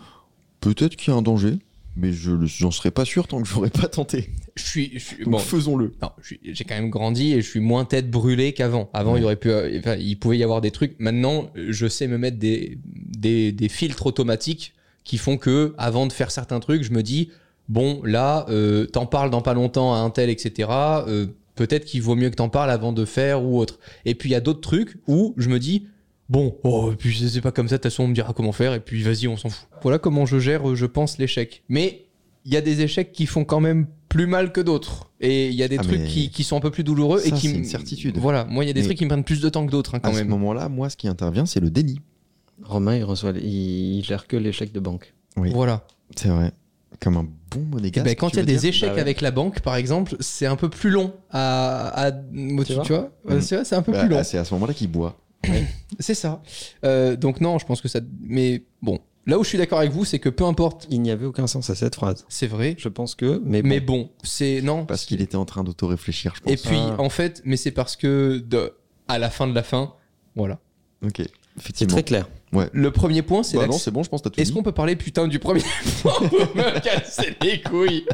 peut-être 0.60 0.96
qu'il 0.96 1.12
y 1.12 1.14
a 1.14 1.18
un 1.18 1.22
danger, 1.22 1.58
mais 1.96 2.12
je 2.12 2.32
j'en 2.44 2.70
serais 2.70 2.90
pas 2.90 3.04
sûr 3.04 3.26
tant 3.28 3.40
que 3.40 3.48
j'aurais 3.48 3.70
pas 3.70 3.88
tenté. 3.88 4.30
Je 4.56 4.62
suis. 4.64 4.90
je 4.94 4.98
suis- 4.98 5.24
Donc 5.24 5.32
bon, 5.34 5.38
faisons-le. 5.38 5.92
j'ai 6.42 6.64
quand 6.64 6.74
même 6.74 6.90
grandi 6.90 7.32
et 7.32 7.40
je 7.40 7.48
suis 7.48 7.60
moins 7.60 7.84
tête 7.84 8.10
brûlée 8.10 8.52
qu'avant. 8.52 8.90
Avant, 8.92 9.16
il 9.16 9.22
y 9.22 9.24
aurait 9.24 9.36
pu, 9.36 9.50
euh, 9.50 9.78
enfin, 9.78 9.94
il 9.96 10.18
pouvait 10.18 10.36
y 10.38 10.42
avoir 10.42 10.60
des 10.60 10.70
trucs. 10.72 10.96
Maintenant, 10.98 11.50
je 11.54 11.86
sais 11.86 12.06
me 12.06 12.18
mettre 12.18 12.38
des, 12.38 12.78
des, 12.84 13.52
des 13.52 13.68
filtres 13.68 14.06
automatiques 14.06 14.74
qui 15.04 15.18
font 15.18 15.36
que, 15.36 15.74
avant 15.78 16.06
de 16.06 16.12
faire 16.12 16.30
certains 16.30 16.60
trucs, 16.60 16.82
je 16.82 16.90
me 16.92 17.02
dis, 17.02 17.30
bon, 17.68 18.00
là, 18.04 18.46
euh, 18.48 18.86
t'en 18.86 19.06
parles 19.06 19.30
dans 19.30 19.42
pas 19.42 19.54
longtemps 19.54 19.94
à 19.94 19.98
un 19.98 20.10
tel, 20.10 20.30
etc. 20.30 20.68
euh, 20.70 21.26
Peut-être 21.54 21.84
qu'il 21.84 22.02
vaut 22.02 22.16
mieux 22.16 22.30
que 22.30 22.34
t'en 22.34 22.48
parles 22.48 22.70
avant 22.70 22.92
de 22.92 23.04
faire 23.04 23.44
ou 23.44 23.58
autre. 23.58 23.78
Et 24.04 24.14
puis 24.16 24.28
il 24.30 24.32
y 24.32 24.36
a 24.36 24.40
d'autres 24.40 24.60
trucs 24.60 24.96
où 25.06 25.34
je 25.36 25.48
me 25.48 25.58
dis, 25.60 25.86
bon, 26.28 26.56
oh, 26.64 26.90
et 26.92 26.96
puis 26.96 27.16
c'est 27.28 27.40
pas 27.40 27.52
comme 27.52 27.68
ça. 27.68 27.76
De 27.76 27.82
toute 27.82 27.90
façon, 27.92 28.02
on 28.04 28.08
me 28.08 28.14
dira 28.14 28.32
comment 28.32 28.50
faire 28.52 28.74
et 28.74 28.80
puis 28.80 29.02
vas-y, 29.02 29.28
on 29.28 29.36
s'en 29.36 29.50
fout. 29.50 29.68
Voilà 29.82 29.98
comment 30.00 30.26
je 30.26 30.38
gère, 30.40 30.68
euh, 30.68 30.74
je 30.74 30.86
pense, 30.86 31.16
l'échec. 31.18 31.62
Mais 31.68 32.06
il 32.44 32.52
y 32.52 32.56
a 32.56 32.60
des 32.60 32.80
échecs 32.82 33.12
qui 33.12 33.26
font 33.26 33.44
quand 33.44 33.60
même 33.60 33.86
plus 34.08 34.26
mal 34.26 34.50
que 34.52 34.60
d'autres. 34.60 35.10
Et 35.20 35.48
il 35.48 35.54
y 35.54 35.62
a 35.62 35.68
des 35.68 35.78
Ah, 35.78 35.82
trucs 35.84 36.04
qui, 36.06 36.30
qui 36.30 36.42
sont 36.44 36.56
un 36.56 36.60
peu 36.60 36.70
plus 36.72 36.82
douloureux 36.84 37.20
ça, 37.20 37.28
et 37.28 37.32
qui 37.32 37.48
c'est 37.48 37.54
une 37.56 37.64
certitude. 37.64 38.18
Voilà, 38.18 38.44
moi 38.46 38.64
il 38.64 38.66
y 38.66 38.70
a 38.70 38.72
des 38.72 38.80
Mais 38.80 38.86
trucs 38.86 38.98
qui 38.98 39.04
me 39.04 39.08
prennent 39.10 39.22
plus 39.24 39.40
de 39.40 39.48
temps 39.48 39.64
que 39.64 39.70
d'autres 39.70 39.94
hein, 39.94 40.00
quand 40.00 40.10
À 40.10 40.12
ce 40.12 40.18
même. 40.18 40.28
moment-là, 40.28 40.68
moi, 40.68 40.90
ce 40.90 40.96
qui 40.96 41.06
intervient, 41.08 41.46
c'est 41.46 41.60
le 41.60 41.70
déni. 41.70 42.00
Romain, 42.64 42.96
il 42.96 43.04
reçoit, 43.04 43.32
il, 43.36 43.98
il 43.98 44.04
gère 44.04 44.26
que 44.26 44.36
l'échec 44.36 44.72
de 44.72 44.80
banque. 44.80 45.14
Oui, 45.36 45.50
Voilà. 45.54 45.86
c'est 46.16 46.28
vrai. 46.28 46.52
Comme 47.00 47.16
un 47.16 47.26
bon 47.50 47.60
monégasque. 47.70 48.04
ben, 48.06 48.14
quand 48.14 48.30
tu 48.30 48.36
il 48.36 48.38
y 48.38 48.42
a 48.42 48.44
des 48.46 48.56
dire 48.56 48.68
échecs 48.70 48.88
Bah 48.90 48.94
ouais. 48.94 49.00
avec 49.00 49.20
la 49.20 49.30
banque, 49.30 49.60
par 49.60 49.76
exemple, 49.76 50.16
c'est 50.20 50.46
un 50.46 50.56
peu 50.56 50.68
plus 50.70 50.90
long 50.90 51.12
à, 51.30 52.06
à- 52.06 52.12
tu, 52.12 52.54
vois 52.74 52.84
tu 52.84 52.92
vois, 52.92 53.10
Ouais, 53.24 53.36
Mm. 53.36 53.40
c'est 53.42 53.72
un 53.74 53.82
peu 53.82 53.92
Bah, 53.92 54.00
plus 54.00 54.08
long. 54.08 54.18
ah, 54.18 54.24
c'est 54.24 54.38
à 54.38 54.44
ce 54.44 54.54
moment-là 54.54 54.74
qu'il 54.74 54.90
boit. 54.90 55.18
C'est 56.00 56.14
ça. 56.14 56.42
Euh, 56.84 57.16
donc 57.16 57.40
non, 57.40 57.58
je 57.58 57.66
pense 57.66 57.80
que 57.82 57.88
ça. 57.88 58.00
Mais 58.22 58.62
bon, 58.80 58.98
là 59.26 59.38
où 59.38 59.44
je 59.44 59.48
suis 59.50 59.58
d'accord 59.58 59.78
avec 59.78 59.92
vous, 59.92 60.04
c'est 60.06 60.18
que 60.18 60.28
peu 60.30 60.44
importe, 60.44 60.86
Il 60.90 61.02
n'y 61.02 61.10
avait 61.10 61.26
aucun 61.26 61.46
sens 61.46 61.68
à 61.70 61.74
cette 61.74 61.94
phrase. 61.96 62.24
c'est 62.30 62.46
vrai. 62.46 62.74
Je 62.78 62.88
pense 62.88 63.14
que, 63.14 63.42
mais, 63.44 63.60
bon. 63.62 63.68
Mais 63.68 63.80
bon, 63.80 64.10
c'est 64.22 64.62
non. 64.62 64.86
Parce 64.86 65.04
qu'il 65.04 65.20
était 65.20 65.36
en 65.36 65.44
train 65.44 65.62
d'auto-réfléchir, 65.62 66.32
je 66.36 66.40
pense. 66.40 66.52
Et 66.52 66.56
puis 66.56 66.78
Ah. 66.78 66.96
en 66.98 67.10
fait, 67.10 67.42
mais 67.44 67.56
c'est 67.58 67.72
parce 67.72 67.94
que 67.96 68.38
de, 68.38 68.72
à 69.08 69.18
la 69.18 69.28
fin 69.30 69.46
de 69.46 69.54
la 69.54 69.62
fin, 69.62 69.92
voilà. 70.34 70.58
Ok, 71.04 71.16
c'est 71.18 71.28
effectivement. 71.58 71.92
très 71.92 72.02
clair. 72.04 72.28
Le 72.72 72.90
premier 72.90 73.22
point, 73.22 73.42
c'est 73.42 73.56
Bah 73.56 73.66
non, 73.66 73.78
c'est 73.78 73.90
bon, 73.90 74.02
je 74.02 74.08
pense 74.08 74.20
que 74.22 74.28
t'as 74.28 74.34
tout 74.34 74.40
Est-ce 74.40 74.52
qu'on 74.52 74.62
peut 74.62 74.72
parler 74.72 74.96
putain 74.96 75.28
du 75.28 75.38
premier 75.38 75.62
point 76.02 76.12
pour 76.12 76.30
me 76.56 76.80
casser 76.80 77.36
les 77.42 77.60
couilles? 77.60 78.04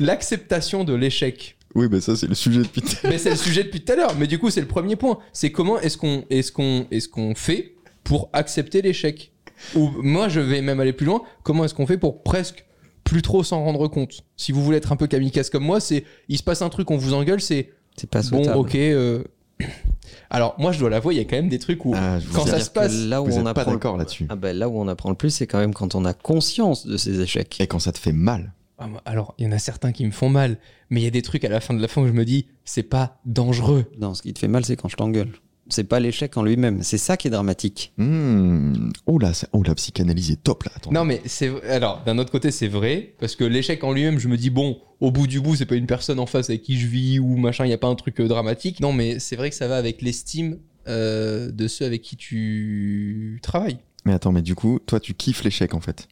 L'acceptation 0.00 0.84
de 0.84 0.94
l'échec. 0.94 1.56
Oui, 1.74 1.88
bah 1.88 2.00
ça, 2.00 2.16
c'est 2.16 2.26
le 2.26 2.34
sujet 2.34 2.60
depuis 2.62 2.82
tout 2.82 2.96
à 3.04 3.08
Mais 3.08 3.18
c'est 3.18 3.30
le 3.30 3.36
sujet 3.36 3.62
depuis 3.64 3.80
tout 3.80 3.92
à 3.92 3.96
l'heure. 3.96 4.14
Mais 4.18 4.26
du 4.26 4.38
coup, 4.38 4.50
c'est 4.50 4.60
le 4.60 4.66
premier 4.66 4.96
point. 4.96 5.18
C'est 5.32 5.52
comment 5.52 5.78
est-ce 5.80 5.96
qu'on 5.96 6.24
est-ce 6.30 6.50
qu'on 6.50 6.86
est-ce 6.90 7.08
qu'on 7.08 7.34
fait 7.34 7.74
pour 8.04 8.30
accepter 8.32 8.82
l'échec? 8.82 9.32
Ou 9.74 9.90
moi, 10.02 10.28
je 10.28 10.40
vais 10.40 10.62
même 10.62 10.80
aller 10.80 10.92
plus 10.92 11.06
loin. 11.06 11.22
Comment 11.42 11.64
est-ce 11.64 11.74
qu'on 11.74 11.86
fait 11.86 11.98
pour 11.98 12.22
presque 12.22 12.64
plus 13.04 13.22
trop 13.22 13.42
s'en 13.42 13.62
rendre 13.62 13.86
compte? 13.88 14.24
Si 14.36 14.52
vous 14.52 14.62
voulez 14.64 14.78
être 14.78 14.92
un 14.92 14.96
peu 14.96 15.06
kamikaze 15.06 15.50
comme 15.50 15.64
moi, 15.64 15.80
c'est 15.80 16.04
il 16.28 16.38
se 16.38 16.42
passe 16.42 16.62
un 16.62 16.68
truc, 16.68 16.90
on 16.90 16.96
vous 16.96 17.14
engueule, 17.14 17.40
c'est 17.40 17.70
C'est 17.96 18.08
pas 18.08 18.22
bon, 18.22 18.50
ok. 18.54 18.74
euh, 18.74 19.22
Alors 20.30 20.54
moi, 20.58 20.72
je 20.72 20.78
dois 20.78 20.90
l'avouer, 20.90 21.14
il 21.14 21.18
y 21.18 21.20
a 21.20 21.24
quand 21.24 21.36
même 21.36 21.48
des 21.48 21.58
trucs 21.58 21.84
où 21.84 21.94
Ah, 21.96 22.18
quand 22.34 22.46
ça 22.46 22.60
se 22.60 22.70
passe, 22.70 22.94
là 22.94 23.22
où 23.22 23.26
Vous 23.26 23.36
on 23.36 23.46
êtes 23.46 23.54
pas 23.54 23.62
apprend 23.62 23.72
d'accord 23.72 23.96
là-dessus. 23.96 24.26
Ah 24.28 24.36
ben 24.36 24.56
là 24.56 24.68
où 24.68 24.78
on 24.78 24.88
apprend 24.88 25.10
le 25.10 25.16
plus, 25.16 25.30
c'est 25.30 25.46
quand 25.46 25.58
même 25.58 25.74
quand 25.74 25.94
on 25.94 26.04
a 26.04 26.12
conscience 26.14 26.86
de 26.86 26.96
ses 26.96 27.20
échecs. 27.20 27.60
Et 27.60 27.66
quand 27.66 27.78
ça 27.78 27.92
te 27.92 27.98
fait 27.98 28.12
mal. 28.12 28.52
Ah, 28.78 28.88
Alors, 29.04 29.34
il 29.38 29.44
y 29.44 29.48
en 29.48 29.52
a 29.52 29.58
certains 29.58 29.92
qui 29.92 30.04
me 30.04 30.10
font 30.12 30.28
mal, 30.28 30.58
mais 30.90 31.00
il 31.00 31.04
y 31.04 31.06
a 31.06 31.10
des 31.10 31.22
trucs 31.22 31.44
à 31.44 31.48
la 31.48 31.60
fin 31.60 31.74
de 31.74 31.80
la 31.82 31.88
fin 31.88 32.02
où 32.02 32.06
je 32.06 32.12
me 32.12 32.24
dis, 32.24 32.46
c'est 32.64 32.84
pas 32.84 33.18
dangereux. 33.24 33.86
Non, 33.98 34.14
ce 34.14 34.22
qui 34.22 34.32
te 34.32 34.38
fait 34.38 34.48
mal, 34.48 34.64
c'est 34.64 34.76
quand 34.76 34.88
je 34.88 34.96
t'engueule. 34.96 35.32
C'est 35.68 35.84
pas 35.84 36.00
l'échec 36.00 36.36
en 36.36 36.42
lui-même. 36.42 36.82
C'est 36.82 36.98
ça 36.98 37.16
qui 37.16 37.28
est 37.28 37.30
dramatique. 37.30 37.92
Hmm. 37.96 38.90
Oh 39.06 39.18
là, 39.18 39.32
oh, 39.52 39.62
la 39.62 39.74
psychanalyse 39.74 40.30
est 40.30 40.42
top 40.42 40.64
là. 40.64 40.72
Attends. 40.76 40.92
Non, 40.92 41.04
mais 41.04 41.20
c'est 41.26 41.50
alors 41.64 42.02
d'un 42.04 42.18
autre 42.18 42.30
côté, 42.30 42.50
c'est 42.50 42.68
vrai 42.68 43.14
parce 43.20 43.36
que 43.36 43.44
l'échec 43.44 43.82
en 43.84 43.92
lui-même, 43.92 44.18
je 44.18 44.28
me 44.28 44.36
dis 44.36 44.50
bon, 44.50 44.78
au 45.00 45.10
bout 45.10 45.26
du 45.26 45.40
bout, 45.40 45.56
c'est 45.56 45.66
pas 45.66 45.76
une 45.76 45.86
personne 45.86 46.18
en 46.18 46.26
face 46.26 46.50
avec 46.50 46.62
qui 46.62 46.78
je 46.78 46.86
vis 46.86 47.18
ou 47.18 47.36
machin, 47.36 47.64
il 47.64 47.70
y 47.70 47.74
a 47.74 47.78
pas 47.78 47.88
un 47.88 47.94
truc 47.94 48.20
euh, 48.20 48.28
dramatique. 48.28 48.80
Non, 48.80 48.92
mais 48.92 49.18
c'est 49.18 49.36
vrai 49.36 49.50
que 49.50 49.56
ça 49.56 49.68
va 49.68 49.76
avec 49.76 50.02
l'estime 50.02 50.58
euh, 50.88 51.50
de 51.50 51.68
ceux 51.68 51.84
avec 51.84 52.02
qui 52.02 52.16
tu 52.16 53.38
travailles. 53.42 53.78
Mais 54.04 54.12
attends, 54.12 54.32
mais 54.32 54.42
du 54.42 54.54
coup, 54.54 54.78
toi, 54.86 55.00
tu 55.00 55.14
kiffes 55.14 55.44
l'échec 55.44 55.74
en 55.74 55.80
fait. 55.80 56.08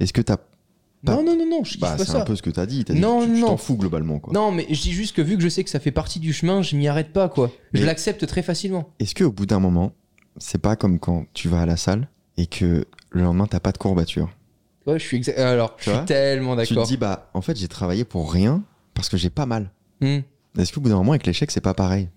Est-ce 0.00 0.12
que 0.12 0.20
t'as. 0.20 0.38
Pas- 1.04 1.14
Non, 1.14 1.22
non, 1.22 1.36
non, 1.36 1.46
non, 1.48 1.64
je 1.64 1.78
Bah, 1.78 1.92
pas 1.92 1.98
c'est 2.04 2.10
ça. 2.12 2.22
un 2.22 2.24
peu 2.24 2.34
ce 2.34 2.42
que 2.42 2.50
t'as 2.50 2.66
dit. 2.66 2.82
Dit 2.84 2.94
Non, 2.94 3.20
que 3.26 3.32
tu 3.34 3.40
t'en 3.40 3.56
fous 3.56 3.76
globalement 3.76 4.18
quoi. 4.18 4.32
Non, 4.32 4.50
mais 4.50 4.66
je 4.68 4.80
dis 4.82 4.92
juste 4.92 5.14
que 5.14 5.22
vu 5.22 5.36
que 5.36 5.42
je 5.42 5.48
sais 5.48 5.62
que 5.62 5.70
ça 5.70 5.78
fait 5.80 5.92
partie 5.92 6.18
du 6.18 6.32
chemin, 6.32 6.60
je 6.62 6.74
m'y 6.76 6.88
arrête 6.88 7.12
pas 7.12 7.28
quoi. 7.28 7.50
Je 7.72 7.84
l'accepte 7.84 8.26
très 8.26 8.42
facilement. 8.42 8.90
Est-ce 8.98 9.14
que 9.14 9.22
au 9.24 9.30
bout 9.32 9.46
d'un 9.46 9.60
moment, 9.60 9.92
c'est 10.38 10.60
pas 10.60 10.74
comme 10.76 10.98
quand 10.98 11.26
tu 11.34 11.48
vas 11.48 11.60
à 11.62 11.66
la 11.66 11.76
salle 11.76 12.08
et 12.36 12.46
que 12.46 12.84
le 13.10 13.22
lendemain 13.22 13.46
t'as 13.46 13.60
pas 13.60 13.70
de 13.72 13.78
courbature? 13.78 14.28
Ouais, 14.86 14.98
je 14.98 15.04
suis 15.04 15.20
exa- 15.20 15.36
alors, 15.36 15.76
je 15.78 15.84
Tu 15.90 15.96
suis 15.96 16.04
tellement 16.06 16.56
Tu 16.56 16.68
te 16.68 16.74
d'accord. 16.74 16.86
dis 16.86 16.96
bah 16.96 17.30
en 17.34 17.42
fait 17.42 17.56
j'ai 17.56 17.68
travaillé 17.68 18.04
pour 18.04 18.32
rien 18.32 18.62
parce 18.94 19.08
que 19.08 19.16
j'ai 19.16 19.30
pas 19.30 19.46
mal. 19.46 19.70
Hmm. 20.00 20.20
Est-ce 20.58 20.72
qu'au 20.72 20.80
bout 20.80 20.88
d'un 20.88 20.96
moment 20.96 21.12
avec 21.12 21.26
l'échec 21.26 21.50
c'est 21.52 21.60
pas 21.60 21.74
pareil? 21.74 22.08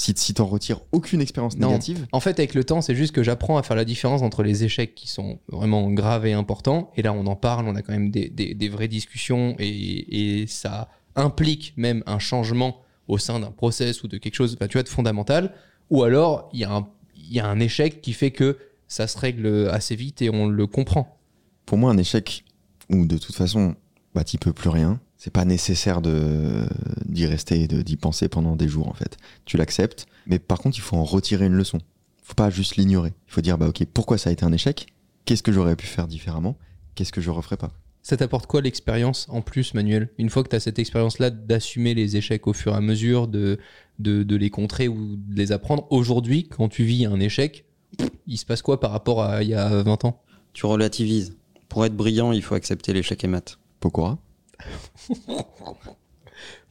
Si 0.00 0.14
si 0.16 0.32
t'en 0.34 0.46
retires 0.46 0.80
aucune 0.92 1.20
expérience 1.20 1.56
négative, 1.68 2.06
En 2.12 2.20
fait, 2.20 2.38
avec 2.38 2.54
le 2.54 2.64
temps, 2.64 2.80
c'est 2.80 2.94
juste 2.94 3.14
que 3.14 3.22
j'apprends 3.22 3.58
à 3.58 3.62
faire 3.62 3.76
la 3.76 3.84
différence 3.84 4.22
entre 4.22 4.42
les 4.42 4.64
échecs 4.64 4.94
qui 4.94 5.08
sont 5.08 5.38
vraiment 5.48 5.90
graves 5.90 6.24
et 6.26 6.32
importants. 6.32 6.90
Et 6.96 7.02
là, 7.02 7.12
on 7.12 7.26
en 7.26 7.36
parle, 7.36 7.66
on 7.68 7.74
a 7.76 7.82
quand 7.82 7.92
même 7.92 8.10
des, 8.10 8.28
des- 8.28 8.54
des 8.54 8.68
vraies 8.68 8.88
discussions 8.88 9.54
et, 9.58 10.40
et 10.40 10.46
ça 10.46 10.88
implique 11.16 11.74
même 11.76 12.02
un 12.06 12.18
changement 12.18 12.78
au 13.08 13.18
sein 13.18 13.40
d'un 13.40 13.50
process 13.50 14.02
ou 14.02 14.08
de 14.08 14.16
quelque 14.16 14.34
chose, 14.36 14.56
tu 14.58 14.72
vois, 14.72 14.82
de 14.84 14.88
fondamental. 14.88 15.52
Ou 15.90 16.02
alors, 16.04 16.48
il 16.52 16.60
y, 16.60 16.64
a 16.64 16.72
un- 16.72 16.88
il 17.16 17.32
y 17.34 17.40
a 17.40 17.46
un 17.46 17.60
échec 17.60 18.00
qui 18.00 18.12
fait 18.12 18.30
que 18.30 18.56
ça 18.88 19.06
se 19.06 19.18
règle 19.18 19.68
assez 19.70 19.96
vite 19.96 20.22
et 20.22 20.30
on 20.30 20.46
le 20.48 20.66
comprend. 20.66 21.18
pour 21.66 21.78
moi 21.78 21.90
un 21.92 21.98
échec 21.98 22.44
où 22.88 23.06
de 23.06 23.18
toute 23.18 23.34
façon 23.36 23.76
bah 24.14 24.24
t'y 24.24 24.38
peux 24.38 24.52
plus 24.52 24.70
rien, 24.70 24.98
c'est 25.20 25.30
pas 25.30 25.44
nécessaire 25.44 26.00
de 26.00 26.66
d'y 27.04 27.26
rester 27.26 27.60
et 27.60 27.68
de 27.68 27.82
d'y 27.82 27.98
penser 27.98 28.30
pendant 28.30 28.56
des 28.56 28.68
jours 28.68 28.88
en 28.88 28.94
fait. 28.94 29.18
Tu 29.44 29.58
l'acceptes, 29.58 30.06
mais 30.26 30.38
par 30.38 30.58
contre 30.58 30.78
il 30.78 30.80
faut 30.80 30.96
en 30.96 31.04
retirer 31.04 31.44
une 31.44 31.52
leçon. 31.52 31.78
Faut 32.22 32.34
pas 32.34 32.48
juste 32.48 32.76
l'ignorer. 32.76 33.12
Il 33.28 33.32
faut 33.34 33.42
dire 33.42 33.58
bah 33.58 33.68
ok 33.68 33.84
pourquoi 33.92 34.16
ça 34.16 34.30
a 34.30 34.32
été 34.32 34.46
un 34.46 34.52
échec? 34.52 34.86
Qu'est-ce 35.26 35.42
que 35.42 35.52
j'aurais 35.52 35.76
pu 35.76 35.86
faire 35.86 36.08
différemment? 36.08 36.56
Qu'est-ce 36.94 37.12
que 37.12 37.20
je 37.20 37.28
referais 37.28 37.58
pas? 37.58 37.70
Ça 38.02 38.16
t'apporte 38.16 38.46
quoi 38.46 38.62
l'expérience 38.62 39.26
en 39.28 39.42
plus, 39.42 39.74
Manuel? 39.74 40.08
Une 40.16 40.30
fois 40.30 40.42
que 40.42 40.48
tu 40.48 40.56
as 40.56 40.60
cette 40.60 40.78
expérience-là 40.78 41.28
d'assumer 41.28 41.92
les 41.92 42.16
échecs 42.16 42.46
au 42.46 42.54
fur 42.54 42.72
et 42.72 42.76
à 42.76 42.80
mesure, 42.80 43.28
de, 43.28 43.58
de, 43.98 44.22
de 44.22 44.36
les 44.36 44.48
contrer 44.48 44.88
ou 44.88 45.16
de 45.16 45.36
les 45.36 45.52
apprendre, 45.52 45.86
aujourd'hui, 45.90 46.48
quand 46.48 46.70
tu 46.70 46.84
vis 46.84 47.04
un 47.04 47.20
échec, 47.20 47.66
il 48.26 48.38
se 48.38 48.46
passe 48.46 48.62
quoi 48.62 48.80
par 48.80 48.90
rapport 48.92 49.22
à 49.22 49.42
il 49.42 49.50
y 49.50 49.54
a 49.54 49.82
20 49.82 50.06
ans? 50.06 50.22
Tu 50.54 50.64
relativises. 50.64 51.36
Pour 51.68 51.84
être 51.84 51.94
brillant, 51.94 52.32
il 52.32 52.42
faut 52.42 52.54
accepter 52.54 52.94
l'échec 52.94 53.22
et 53.22 53.28
mat. 53.28 53.58
Pokora? 53.80 54.18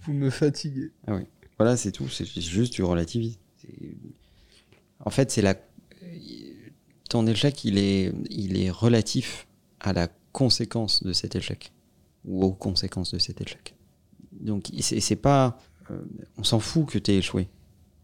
Vous 0.02 0.14
me 0.14 0.30
fatiguez. 0.30 0.92
Voilà, 1.58 1.78
c'est 1.78 1.92
tout. 1.92 2.08
C'est 2.10 2.26
juste 2.26 2.74
tu 2.74 2.84
relativises. 2.84 3.38
En 5.04 5.10
fait, 5.10 5.32
c'est 5.32 5.42
la. 5.42 5.56
Ton 7.10 7.26
échec, 7.28 7.64
il 7.66 7.78
est, 7.78 8.14
il 8.30 8.62
est 8.62 8.70
relatif 8.70 9.48
à 9.80 9.94
la 9.94 10.08
conséquence 10.32 11.04
de 11.04 11.12
cet 11.14 11.36
échec 11.36 11.72
ou 12.24 12.44
aux 12.44 12.54
conséquences 12.54 13.12
de 13.14 13.20
cet 13.20 13.42
échec. 13.42 13.76
Donc, 14.32 14.70
c'est 14.80 15.00
c'est 15.00 15.16
pas. 15.16 15.58
euh, 15.90 16.02
on 16.38 16.44
s'en 16.44 16.60
fout 16.60 16.86
que 16.88 17.00
tu 17.00 17.12
aies 17.12 17.18
échoué. 17.18 17.48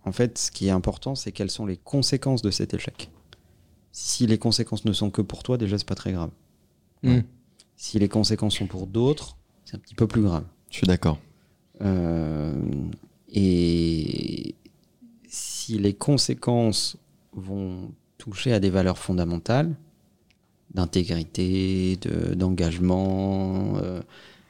En 0.04 0.12
fait, 0.12 0.38
ce 0.38 0.52
qui 0.52 0.68
est 0.68 0.72
important, 0.72 1.16
c'est 1.16 1.32
quelles 1.32 1.52
sont 1.52 1.66
les 1.66 1.78
conséquences 1.78 2.42
de 2.42 2.52
cet 2.52 2.74
échec. 2.74 3.10
Si 3.92 4.28
les 4.28 4.38
conséquences 4.38 4.86
ne 4.86 4.94
sont 4.94 5.10
que 5.10 5.22
pour 5.22 5.44
toi, 5.44 5.58
déjà, 5.58 5.78
c'est 5.78 5.88
pas 5.88 5.96
très 5.96 6.12
grave. 6.12 6.32
Hmm. 7.04 7.22
Si 7.76 7.98
les 8.00 8.10
conséquences 8.10 8.58
sont 8.58 8.68
pour 8.68 8.88
d'autres, 8.88 9.38
c'est 9.66 9.76
un 9.76 9.80
petit 9.80 9.96
peu 9.96 10.08
plus 10.08 10.22
grave. 10.22 10.44
Je 10.70 10.78
suis 10.78 10.88
d'accord. 10.88 11.20
Euh, 11.82 12.54
et 13.30 14.56
si 15.28 15.78
les 15.78 15.94
conséquences 15.94 16.98
vont 17.34 17.92
toucher 18.18 18.54
à 18.54 18.60
des 18.60 18.70
valeurs 18.70 18.98
fondamentales, 18.98 19.76
d'intégrité, 20.74 21.98
de- 22.02 22.34
d'engagement, 22.34 23.78
euh, 23.78 24.02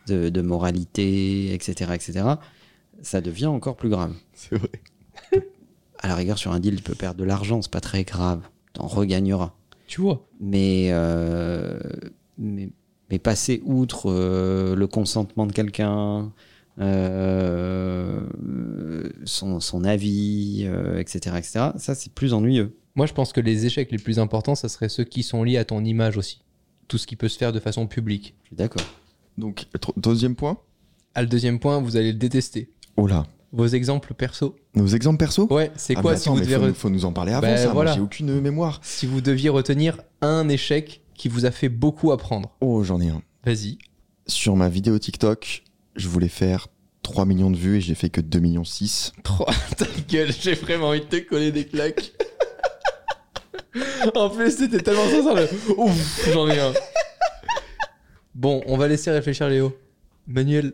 de, 0.08 0.30
de 0.30 0.42
moralité, 0.42 1.54
etc., 1.54 1.92
etc., 1.94 2.28
ça 3.02 3.22
devient 3.22 3.48
encore 3.48 3.76
plus 3.76 3.90
grave. 3.90 4.14
C'est 4.34 4.56
vrai. 4.58 4.70
À 6.00 6.08
la 6.08 6.16
rigueur, 6.16 6.38
sur 6.38 6.52
un 6.52 6.60
deal, 6.60 6.76
tu 6.76 6.84
peux 6.84 6.94
perdre 6.94 7.20
de 7.20 7.24
l'argent, 7.24 7.62
c'est 7.64 7.72
pas 7.72 7.80
très 7.82 8.04
grave, 8.04 8.42
t'en 8.74 8.86
regagneras. 8.86 9.54
Tu 9.88 10.02
vois 10.02 10.28
Mais, 10.40 10.90
euh, 10.92 11.80
mais, 12.38 12.70
mais 13.10 13.20
passer 13.20 13.62
outre 13.66 14.10
euh, 14.12 14.76
le 14.76 14.88
consentement 14.88 15.46
de 15.46 15.52
quelqu'un, 15.52 16.32
euh, 16.80 18.22
son, 19.26 19.60
son 19.60 19.84
avis, 19.84 20.64
euh, 20.66 21.00
etc., 21.00 21.36
etc., 21.38 21.66
ça 21.78 21.96
c'est 21.96 22.14
plus 22.14 22.34
ennuyeux. 22.34 22.78
Moi, 22.96 23.06
je 23.08 23.14
pense 23.14 23.34
que 23.34 23.42
les 23.42 23.66
échecs 23.66 23.92
les 23.92 23.98
plus 23.98 24.20
importants, 24.20 24.56
ça 24.56 24.70
serait 24.70 24.90
ceux 24.90 25.04
qui 25.04 25.22
sont 25.24 25.44
liés 25.44 25.58
à 25.58 25.66
ton 25.66 25.84
image 25.84 26.18
aussi. 26.18 26.40
Tout 26.88 26.98
ce 26.98 27.08
qui 27.08 27.16
peut 27.16 27.28
se 27.28 27.38
faire 27.38 27.52
de 27.52 27.60
façon 27.60 27.88
publique. 27.88 28.36
Je 28.44 28.48
suis 28.50 28.56
d'accord. 28.56 28.84
Donc 29.38 29.66
deuxième 29.98 30.36
point? 30.36 30.58
À 31.14 31.22
le 31.22 31.28
deuxième 31.28 31.60
point, 31.60 31.80
vous 31.82 31.98
allez 31.98 32.12
le 32.14 32.18
détester. 32.18 32.72
Oh 32.96 33.08
là. 33.08 33.26
Vos 33.52 33.68
exemples 33.68 34.14
perso. 34.14 34.56
Nos 34.76 34.88
exemples 34.88 35.18
perso? 35.18 35.48
Ouais, 35.52 35.72
c'est 35.76 35.96
Ah, 35.98 36.02
quoi 36.02 36.12
mais 36.14 36.18
si 36.18 36.30
vous 36.30 36.36
mais 36.36 36.42
devez 36.42 36.56
faut, 36.56 36.62
re- 36.64 36.68
nous- 36.68 36.74
faut 36.74 36.90
nous 36.90 37.06
en 37.06 37.12
parler 37.14 37.32
avant 37.34 37.42
Bah, 37.48 37.58
ça. 37.58 37.66
Moi, 37.66 37.74
voilà. 37.74 37.94
j'ai 37.94 38.02
aucune 38.02 38.40
mémoire. 38.42 38.80
si 38.84 39.06
vous 39.06 39.22
deviez 39.22 39.50
retenir 39.50 39.98
un 40.22 40.48
échec 40.50 41.02
qui 41.18 41.30
vous 41.30 41.46
a 41.46 41.52
fait 41.52 41.70
beaucoup 41.70 42.12
apprendre 42.12 42.56
Oh 42.62 42.84
j'en 42.84 43.00
ai 43.02 43.10
un. 43.10 43.22
Vas-y. 43.46 43.78
Sur 44.28 44.56
ma 44.56 44.70
vidéo 44.70 44.98
TikTok, 45.00 45.64
je 45.96 46.08
voulais 46.08 46.30
faire 46.30 46.68
3 47.04 47.26
millions 47.26 47.52
de 47.52 47.58
vues 47.58 47.78
et 47.78 47.82
j'ai 47.82 47.96
fait 47.96 48.10
que 48.10 48.22
2 48.22 48.40
millions 48.40 48.64
6. 48.64 49.14
Trois. 49.24 49.54
Ta 49.78 49.86
gueule, 50.10 50.32
j'ai 50.40 50.56
vraiment 50.56 50.90
envie 50.90 51.02
de 51.02 51.06
te 51.06 51.18
coller 51.18 51.52
des 51.52 51.66
claques. 51.66 52.12
en 54.16 54.30
plus, 54.30 54.58
c'était 54.58 54.80
tellement 54.80 55.08
sincère. 55.08 55.36
le 55.36 55.48
Ouf, 55.78 56.30
j'en 56.34 56.48
ai 56.50 56.60
un. 56.60 56.74
Bon, 58.34 58.62
on 58.66 58.78
va 58.78 58.88
laisser 58.88 59.12
réfléchir 59.12 59.48
Léo. 59.48 59.78
Manuel, 60.28 60.74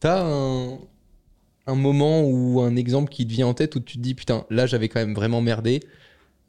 t'as 0.00 0.22
un, 0.24 0.78
un 1.66 1.74
moment 1.74 2.22
ou 2.22 2.60
un 2.60 2.76
exemple 2.76 3.12
qui 3.12 3.26
te 3.26 3.32
vient 3.32 3.48
en 3.48 3.54
tête 3.54 3.74
où 3.76 3.80
tu 3.80 3.96
te 3.96 4.02
dis 4.02 4.14
putain, 4.14 4.46
là 4.50 4.66
j'avais 4.66 4.88
quand 4.88 5.00
même 5.00 5.14
vraiment 5.14 5.40
merdé. 5.40 5.80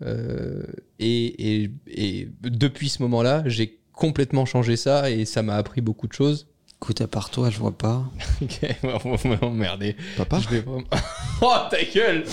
Euh, 0.04 0.64
et, 1.00 1.64
et- 1.64 1.72
et 1.88 2.30
depuis 2.44 2.90
ce 2.90 3.02
moment-là, 3.04 3.44
j'ai 3.46 3.80
complètement 3.94 4.46
changé 4.46 4.76
ça 4.76 5.10
et 5.12 5.26
ça 5.26 5.44
m'a 5.44 5.56
appris 5.56 5.82
beaucoup 5.82 6.08
de 6.08 6.14
choses. 6.14 6.48
Écoute, 6.82 7.00
à 7.00 7.08
part 7.08 7.30
toi, 7.30 7.50
je 7.50 7.60
vois 7.60 7.78
pas. 7.78 8.04
Ok, 8.42 8.60
on 9.06 9.16
va 9.16 9.38
m'emmerder. 9.42 9.96
Papa 10.18 10.40
Je 10.40 10.50
vais 10.50 10.60
vraiment- 10.60 10.84
Oh 11.42 11.54
ta 11.72 11.78
gueule 11.84 12.26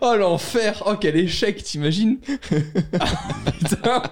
Oh 0.00 0.14
l'enfer 0.18 0.82
Oh 0.86 0.94
quel 1.00 1.16
échec, 1.16 1.62
t'imagines 1.62 2.18
Ah, 2.98 3.06
Putain 3.60 4.02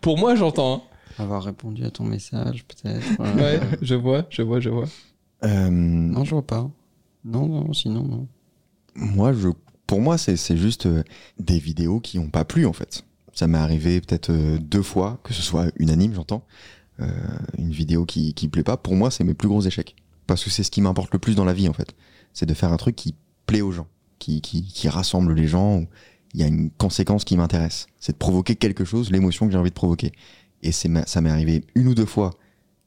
Pour 0.00 0.18
moi 0.18 0.34
j'entends. 0.36 0.76
hein. 1.18 1.22
Avoir 1.22 1.42
répondu 1.44 1.84
à 1.84 1.90
ton 1.90 2.04
message, 2.04 2.64
peut-être. 2.64 3.04
Euh, 3.20 3.34
Ouais, 3.36 3.60
je 3.82 3.94
vois, 3.94 4.24
je 4.30 4.42
vois, 4.42 4.58
je 4.60 4.70
vois. 4.70 4.86
Euh, 5.44 5.68
Non, 5.70 6.24
je 6.24 6.30
vois 6.30 6.46
pas. 6.46 6.68
Non, 7.24 7.46
non, 7.46 7.72
sinon, 7.72 8.02
non. 8.04 8.26
Moi, 8.96 9.32
je, 9.32 9.48
pour 9.86 10.00
moi, 10.00 10.18
c'est 10.18 10.56
juste 10.56 10.86
euh, 10.86 11.02
des 11.38 11.58
vidéos 11.58 12.00
qui 12.00 12.18
n'ont 12.18 12.28
pas 12.28 12.44
plu 12.44 12.66
en 12.66 12.72
fait. 12.72 13.04
Ça 13.32 13.46
m'est 13.46 13.58
arrivé 13.58 14.00
peut-être 14.00 14.30
euh, 14.30 14.58
deux 14.58 14.82
fois, 14.82 15.20
que 15.24 15.34
ce 15.34 15.42
soit 15.42 15.66
unanime, 15.76 16.14
j'entends. 16.14 16.46
Euh, 17.00 17.08
une 17.58 17.72
vidéo 17.72 18.04
qui 18.06 18.34
qui 18.34 18.48
plaît 18.48 18.62
pas. 18.62 18.76
Pour 18.76 18.94
moi, 18.94 19.10
c'est 19.10 19.24
mes 19.24 19.34
plus 19.34 19.48
gros 19.48 19.62
échecs. 19.62 19.96
Parce 20.26 20.44
que 20.44 20.50
c'est 20.50 20.62
ce 20.62 20.70
qui 20.70 20.80
m'importe 20.80 21.12
le 21.12 21.18
plus 21.18 21.34
dans 21.34 21.44
la 21.44 21.52
vie 21.52 21.68
en 21.68 21.72
fait. 21.72 21.94
C'est 22.32 22.46
de 22.46 22.54
faire 22.54 22.72
un 22.72 22.76
truc 22.76 22.96
qui 22.96 23.14
plaît 23.46 23.60
aux 23.60 23.72
gens, 23.72 23.88
qui, 24.18 24.40
qui, 24.40 24.88
rassemble 24.88 25.34
les 25.34 25.46
gens, 25.46 25.84
il 26.32 26.40
y 26.40 26.42
a 26.42 26.46
une 26.46 26.70
conséquence 26.70 27.24
qui 27.24 27.36
m'intéresse. 27.36 27.86
C'est 28.00 28.12
de 28.12 28.18
provoquer 28.18 28.56
quelque 28.56 28.84
chose, 28.84 29.10
l'émotion 29.10 29.46
que 29.46 29.52
j'ai 29.52 29.58
envie 29.58 29.70
de 29.70 29.74
provoquer. 29.74 30.12
Et 30.62 30.72
c'est 30.72 30.90
ça 31.06 31.20
m'est 31.20 31.30
arrivé 31.30 31.62
une 31.74 31.88
ou 31.88 31.94
deux 31.94 32.06
fois 32.06 32.30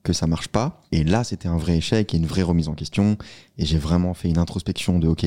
que 0.03 0.13
ça 0.13 0.25
marche 0.25 0.47
pas. 0.47 0.81
Et 0.91 1.03
là, 1.03 1.23
c'était 1.23 1.47
un 1.47 1.57
vrai 1.57 1.77
échec 1.77 2.13
et 2.13 2.17
une 2.17 2.25
vraie 2.25 2.41
remise 2.41 2.69
en 2.69 2.73
question. 2.73 3.17
Et 3.57 3.65
j'ai 3.65 3.77
vraiment 3.77 4.13
fait 4.13 4.29
une 4.29 4.39
introspection 4.39 4.99
de, 4.99 5.07
OK, 5.07 5.25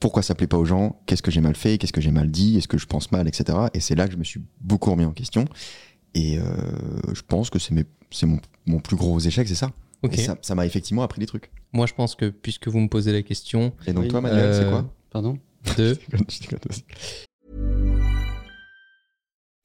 pourquoi 0.00 0.22
ça 0.22 0.34
plaît 0.34 0.46
pas 0.46 0.58
aux 0.58 0.64
gens 0.64 1.00
Qu'est-ce 1.06 1.22
que 1.22 1.30
j'ai 1.30 1.40
mal 1.40 1.54
fait 1.56 1.78
Qu'est-ce 1.78 1.92
que 1.92 2.00
j'ai 2.00 2.10
mal 2.10 2.30
dit 2.30 2.56
Est-ce 2.58 2.68
que 2.68 2.78
je 2.78 2.86
pense 2.86 3.10
mal, 3.12 3.26
etc. 3.28 3.58
Et 3.74 3.80
c'est 3.80 3.94
là 3.94 4.06
que 4.06 4.12
je 4.12 4.18
me 4.18 4.24
suis 4.24 4.40
beaucoup 4.60 4.90
remis 4.90 5.04
en 5.04 5.12
question. 5.12 5.44
Et 6.14 6.38
euh, 6.38 6.44
je 7.14 7.22
pense 7.22 7.50
que 7.50 7.58
c'est 7.58 7.74
mes- 7.74 7.84
c'est 8.10 8.26
mon, 8.26 8.38
mon 8.66 8.80
plus 8.80 8.96
gros 8.96 9.18
échec, 9.20 9.46
c'est 9.48 9.54
ça. 9.54 9.72
Et 10.12 10.18
ça 10.42 10.54
m'a 10.54 10.66
effectivement 10.66 11.02
appris 11.02 11.18
des 11.20 11.26
trucs. 11.26 11.50
Moi 11.72 11.86
je 11.86 11.94
pense 11.94 12.14
que 12.14 12.26
puisque 12.30 12.68
vous 12.68 12.78
me 12.78 12.88
posez 12.88 13.12
la 13.12 13.22
question 13.22 13.72
Et 13.86 13.92
donc 13.92 14.04
Oui. 14.04 14.08
toi, 14.08 14.20
Manuel, 14.20 14.54
c'est 14.54 14.64
Euh, 14.64 14.70
quoi? 14.70 14.94
Pardon? 15.10 15.38
De... 15.76 15.96
Je 16.28 16.40
déconne. 16.40 16.60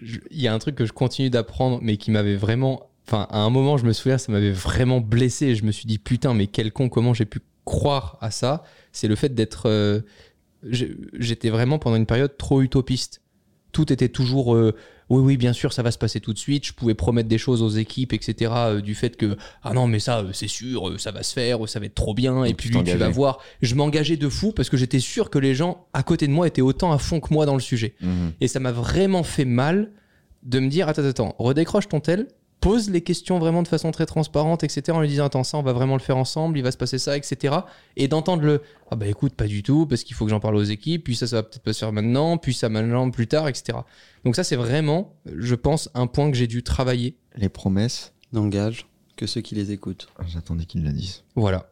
Il 0.00 0.40
y 0.40 0.46
a 0.48 0.54
un 0.54 0.58
truc 0.58 0.74
que 0.76 0.84
je 0.86 0.92
continue 0.92 1.30
d'apprendre, 1.30 1.78
mais 1.82 1.96
qui 1.96 2.10
m'avait 2.10 2.36
vraiment. 2.36 2.90
Enfin, 3.06 3.26
à 3.30 3.38
un 3.38 3.50
moment, 3.50 3.76
je 3.78 3.86
me 3.86 3.92
souviens, 3.92 4.18
ça 4.18 4.30
m'avait 4.32 4.52
vraiment 4.52 5.00
blessé. 5.00 5.54
Je 5.54 5.64
me 5.64 5.72
suis 5.72 5.86
dit, 5.86 5.98
putain, 5.98 6.34
mais 6.34 6.46
quel 6.46 6.72
con, 6.72 6.88
comment 6.88 7.14
j'ai 7.14 7.24
pu 7.24 7.40
croire 7.64 8.18
à 8.20 8.30
ça? 8.30 8.62
C'est 8.92 9.08
le 9.08 9.16
fait 9.16 9.34
d'être. 9.34 9.68
euh, 9.68 10.00
J'étais 10.62 11.50
vraiment 11.50 11.78
pendant 11.78 11.96
une 11.96 12.06
période 12.06 12.36
trop 12.36 12.62
utopiste. 12.62 13.22
Tout 13.72 13.92
était 13.92 14.08
toujours. 14.08 14.54
euh, 14.54 14.74
oui, 15.10 15.22
oui, 15.22 15.36
bien 15.36 15.52
sûr, 15.52 15.72
ça 15.72 15.82
va 15.82 15.90
se 15.90 15.98
passer 15.98 16.20
tout 16.20 16.32
de 16.32 16.38
suite. 16.38 16.66
Je 16.66 16.72
pouvais 16.72 16.94
promettre 16.94 17.28
des 17.28 17.38
choses 17.38 17.62
aux 17.62 17.70
équipes, 17.70 18.12
etc. 18.12 18.52
euh, 18.54 18.80
du 18.80 18.94
fait 18.94 19.16
que, 19.16 19.36
ah 19.62 19.72
non, 19.72 19.86
mais 19.86 20.00
ça, 20.00 20.18
euh, 20.18 20.30
c'est 20.32 20.48
sûr, 20.48 20.88
euh, 20.88 20.98
ça 20.98 21.12
va 21.12 21.22
se 21.22 21.32
faire, 21.32 21.66
ça 21.68 21.80
va 21.80 21.86
être 21.86 21.94
trop 21.94 22.14
bien. 22.14 22.44
et 22.44 22.54
puis, 22.54 22.70
tu 22.70 22.82
tu 22.84 22.96
vas 22.96 23.08
voir. 23.08 23.38
Je 23.62 23.74
m'engageais 23.74 24.16
de 24.16 24.28
fou 24.28 24.52
parce 24.52 24.68
que 24.68 24.76
j'étais 24.76 25.00
sûr 25.00 25.30
que 25.30 25.38
les 25.38 25.54
gens 25.54 25.86
à 25.92 26.02
côté 26.02 26.26
de 26.26 26.32
moi 26.32 26.46
étaient 26.46 26.62
autant 26.62 26.92
à 26.92 26.98
fond 26.98 27.20
que 27.20 27.32
moi 27.32 27.46
dans 27.46 27.54
le 27.54 27.60
sujet. 27.60 27.94
Mhm. 28.00 28.32
Et 28.40 28.48
ça 28.48 28.60
m'a 28.60 28.72
vraiment 28.72 29.22
fait 29.22 29.44
mal 29.44 29.90
de 30.42 30.60
me 30.60 30.68
dire 30.68 30.88
attends, 30.88 31.04
attends, 31.04 31.34
redécroche 31.38 31.88
ton 31.88 32.00
tel, 32.00 32.28
pose 32.60 32.90
les 32.90 33.02
questions 33.02 33.38
vraiment 33.38 33.62
de 33.62 33.68
façon 33.68 33.90
très 33.92 34.06
transparente, 34.06 34.64
etc. 34.64 34.82
En 34.90 35.00
lui 35.00 35.08
disant 35.08 35.26
attends, 35.26 35.44
ça, 35.44 35.58
on 35.58 35.62
va 35.62 35.72
vraiment 35.72 35.94
le 35.94 36.00
faire 36.02 36.16
ensemble, 36.16 36.58
il 36.58 36.62
va 36.62 36.72
se 36.72 36.76
passer 36.76 36.98
ça, 36.98 37.16
etc. 37.16 37.56
Et 37.96 38.08
d'entendre 38.08 38.42
le 38.42 38.62
ah 38.90 38.96
bah 38.96 39.06
écoute, 39.06 39.34
pas 39.34 39.46
du 39.46 39.62
tout, 39.62 39.86
parce 39.86 40.02
qu'il 40.02 40.16
faut 40.16 40.24
que 40.24 40.30
j'en 40.30 40.40
parle 40.40 40.56
aux 40.56 40.62
équipes, 40.64 41.04
puis 41.04 41.14
ça, 41.14 41.26
ça 41.26 41.36
va 41.36 41.42
peut-être 41.44 41.62
pas 41.62 41.72
se 41.72 41.78
faire 41.80 41.92
maintenant, 41.92 42.36
puis 42.38 42.54
ça 42.54 42.68
maintenant 42.68 43.10
plus 43.10 43.26
tard, 43.28 43.46
etc. 43.48 43.78
Donc 44.24 44.34
ça, 44.34 44.44
c'est 44.44 44.56
vraiment, 44.56 45.14
je 45.36 45.54
pense, 45.54 45.88
un 45.94 46.06
point 46.06 46.30
que 46.30 46.36
j'ai 46.36 46.46
dû 46.48 46.62
travailler. 46.62 47.16
Les 47.36 47.48
promesses, 47.48 48.12
N'engage 48.32 48.86
que 49.16 49.26
ceux 49.26 49.40
qui 49.40 49.54
les 49.54 49.72
écoutent. 49.72 50.08
ah, 50.18 50.22
j'attendais 50.26 50.64
qu'ils 50.64 50.84
la 50.84 50.92
disent. 50.92 51.24
Voilà. 51.34 51.70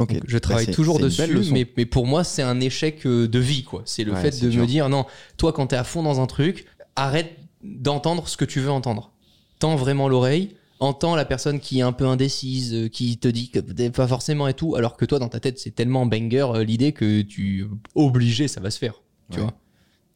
Ok. 0.00 0.12
Donc, 0.12 0.22
je 0.28 0.34
Bah, 0.34 0.40
travaille 0.40 0.66
c'est- 0.66 0.72
toujours 0.72 1.00
dessus, 1.00 1.26
mais, 1.52 1.66
mais 1.76 1.84
pour 1.86 2.06
moi, 2.06 2.22
c'est 2.22 2.42
un 2.42 2.60
échec 2.60 3.04
euh, 3.04 3.26
de 3.26 3.38
vie, 3.40 3.64
quoi. 3.64 3.82
C'est 3.84 4.04
le 4.04 4.12
Ouais, 4.12 4.20
fait 4.30 4.40
de 4.40 4.48
dur. 4.48 4.60
me 4.62 4.66
dire, 4.66 4.88
non, 4.88 5.04
toi, 5.36 5.52
quand 5.52 5.66
t'es 5.68 5.76
à 5.76 5.82
fond 5.82 6.04
dans 6.04 6.20
un 6.20 6.26
truc, 6.26 6.66
arrête 6.94 7.36
d'entendre 7.64 8.28
ce 8.28 8.36
que 8.36 8.44
tu 8.44 8.60
veux 8.60 8.70
entendre. 8.70 9.10
Tends 9.58 9.76
vraiment 9.76 10.08
l'oreille, 10.08 10.56
entends 10.80 11.16
la 11.16 11.24
personne 11.24 11.58
qui 11.60 11.80
est 11.80 11.82
un 11.82 11.92
peu 11.92 12.06
indécise, 12.06 12.72
euh, 12.74 12.88
qui 12.88 13.18
te 13.18 13.28
dit 13.28 13.50
que 13.50 13.88
pas 13.88 14.06
forcément 14.06 14.46
et 14.48 14.54
tout, 14.54 14.76
alors 14.76 14.96
que 14.96 15.04
toi, 15.04 15.18
dans 15.18 15.28
ta 15.28 15.40
tête, 15.40 15.58
c'est 15.58 15.72
tellement 15.74 16.06
banger 16.06 16.46
euh, 16.54 16.64
l'idée 16.64 16.92
que 16.92 17.22
tu 17.22 17.66
obligé, 17.94 18.46
ça 18.48 18.60
va 18.60 18.70
se 18.70 18.78
faire. 18.78 19.02
Tu 19.30 19.38
Ouais. 19.38 19.42
vois 19.44 19.54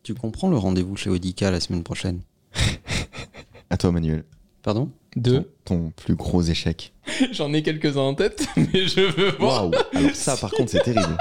Tu 0.03 0.15
comprends 0.15 0.49
le 0.49 0.57
rendez-vous 0.57 0.97
chez 0.97 1.11
Audica 1.11 1.51
la 1.51 1.61
semaine 1.61 1.83
prochaine? 1.83 2.21
À 3.71 3.77
toi, 3.77 3.91
Manuel. 3.91 4.25
Pardon? 4.63 4.91
Deux. 5.17 5.51
Ton 5.65 5.91
plus 5.97 6.15
gros 6.15 6.43
échec. 6.43 6.93
J'en 7.33 7.53
ai 7.53 7.63
quelques-uns 7.63 8.01
en 8.03 8.15
tête, 8.15 8.47
mais 8.57 8.87
je 8.87 9.01
veux 9.01 9.31
voir. 9.39 9.65
Waouh. 9.69 9.75
Alors 9.95 10.15
ça, 10.15 10.37
par 10.37 10.51
contre, 10.53 10.71
c'est 10.71 10.83
terrible. 10.83 11.17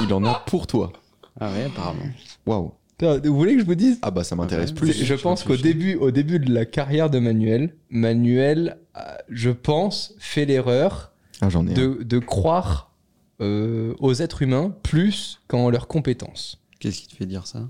Il 0.00 0.12
en 0.12 0.24
a 0.24 0.34
pour 0.46 0.66
toi. 0.66 0.92
Ah 1.40 1.50
ouais, 1.50 1.64
apparemment. 1.64 2.04
Waouh. 2.46 2.72
Vous 3.02 3.36
voulez 3.36 3.54
que 3.54 3.60
je 3.60 3.66
vous 3.66 3.74
dise 3.74 3.98
Ah 4.02 4.10
bah 4.10 4.24
ça 4.24 4.36
m'intéresse 4.36 4.70
Ouais. 4.70 4.76
plus. 4.76 5.04
Je 5.04 5.14
pense 5.14 5.42
qu'au 5.44 5.56
début, 5.56 5.94
au 5.96 6.10
début 6.10 6.38
de 6.38 6.52
la 6.52 6.64
carrière 6.64 7.10
de 7.10 7.18
Manuel, 7.18 7.74
Manuel, 7.90 8.78
euh, 8.96 9.00
je 9.28 9.50
pense, 9.50 10.14
fait 10.18 10.44
l'erreur 10.44 11.12
Ah 11.40 11.48
de, 11.48 12.02
de 12.02 12.18
croire 12.18 12.92
euh, 13.40 13.94
aux 13.98 14.14
êtres 14.14 14.42
humains 14.42 14.74
plus 14.82 15.40
qu'en 15.48 15.70
leurs 15.70 15.88
compétences. 15.88 16.60
Qu'est-ce 16.80 17.00
qui 17.00 17.08
te 17.08 17.16
fait 17.16 17.26
dire 17.26 17.46
ça? 17.46 17.68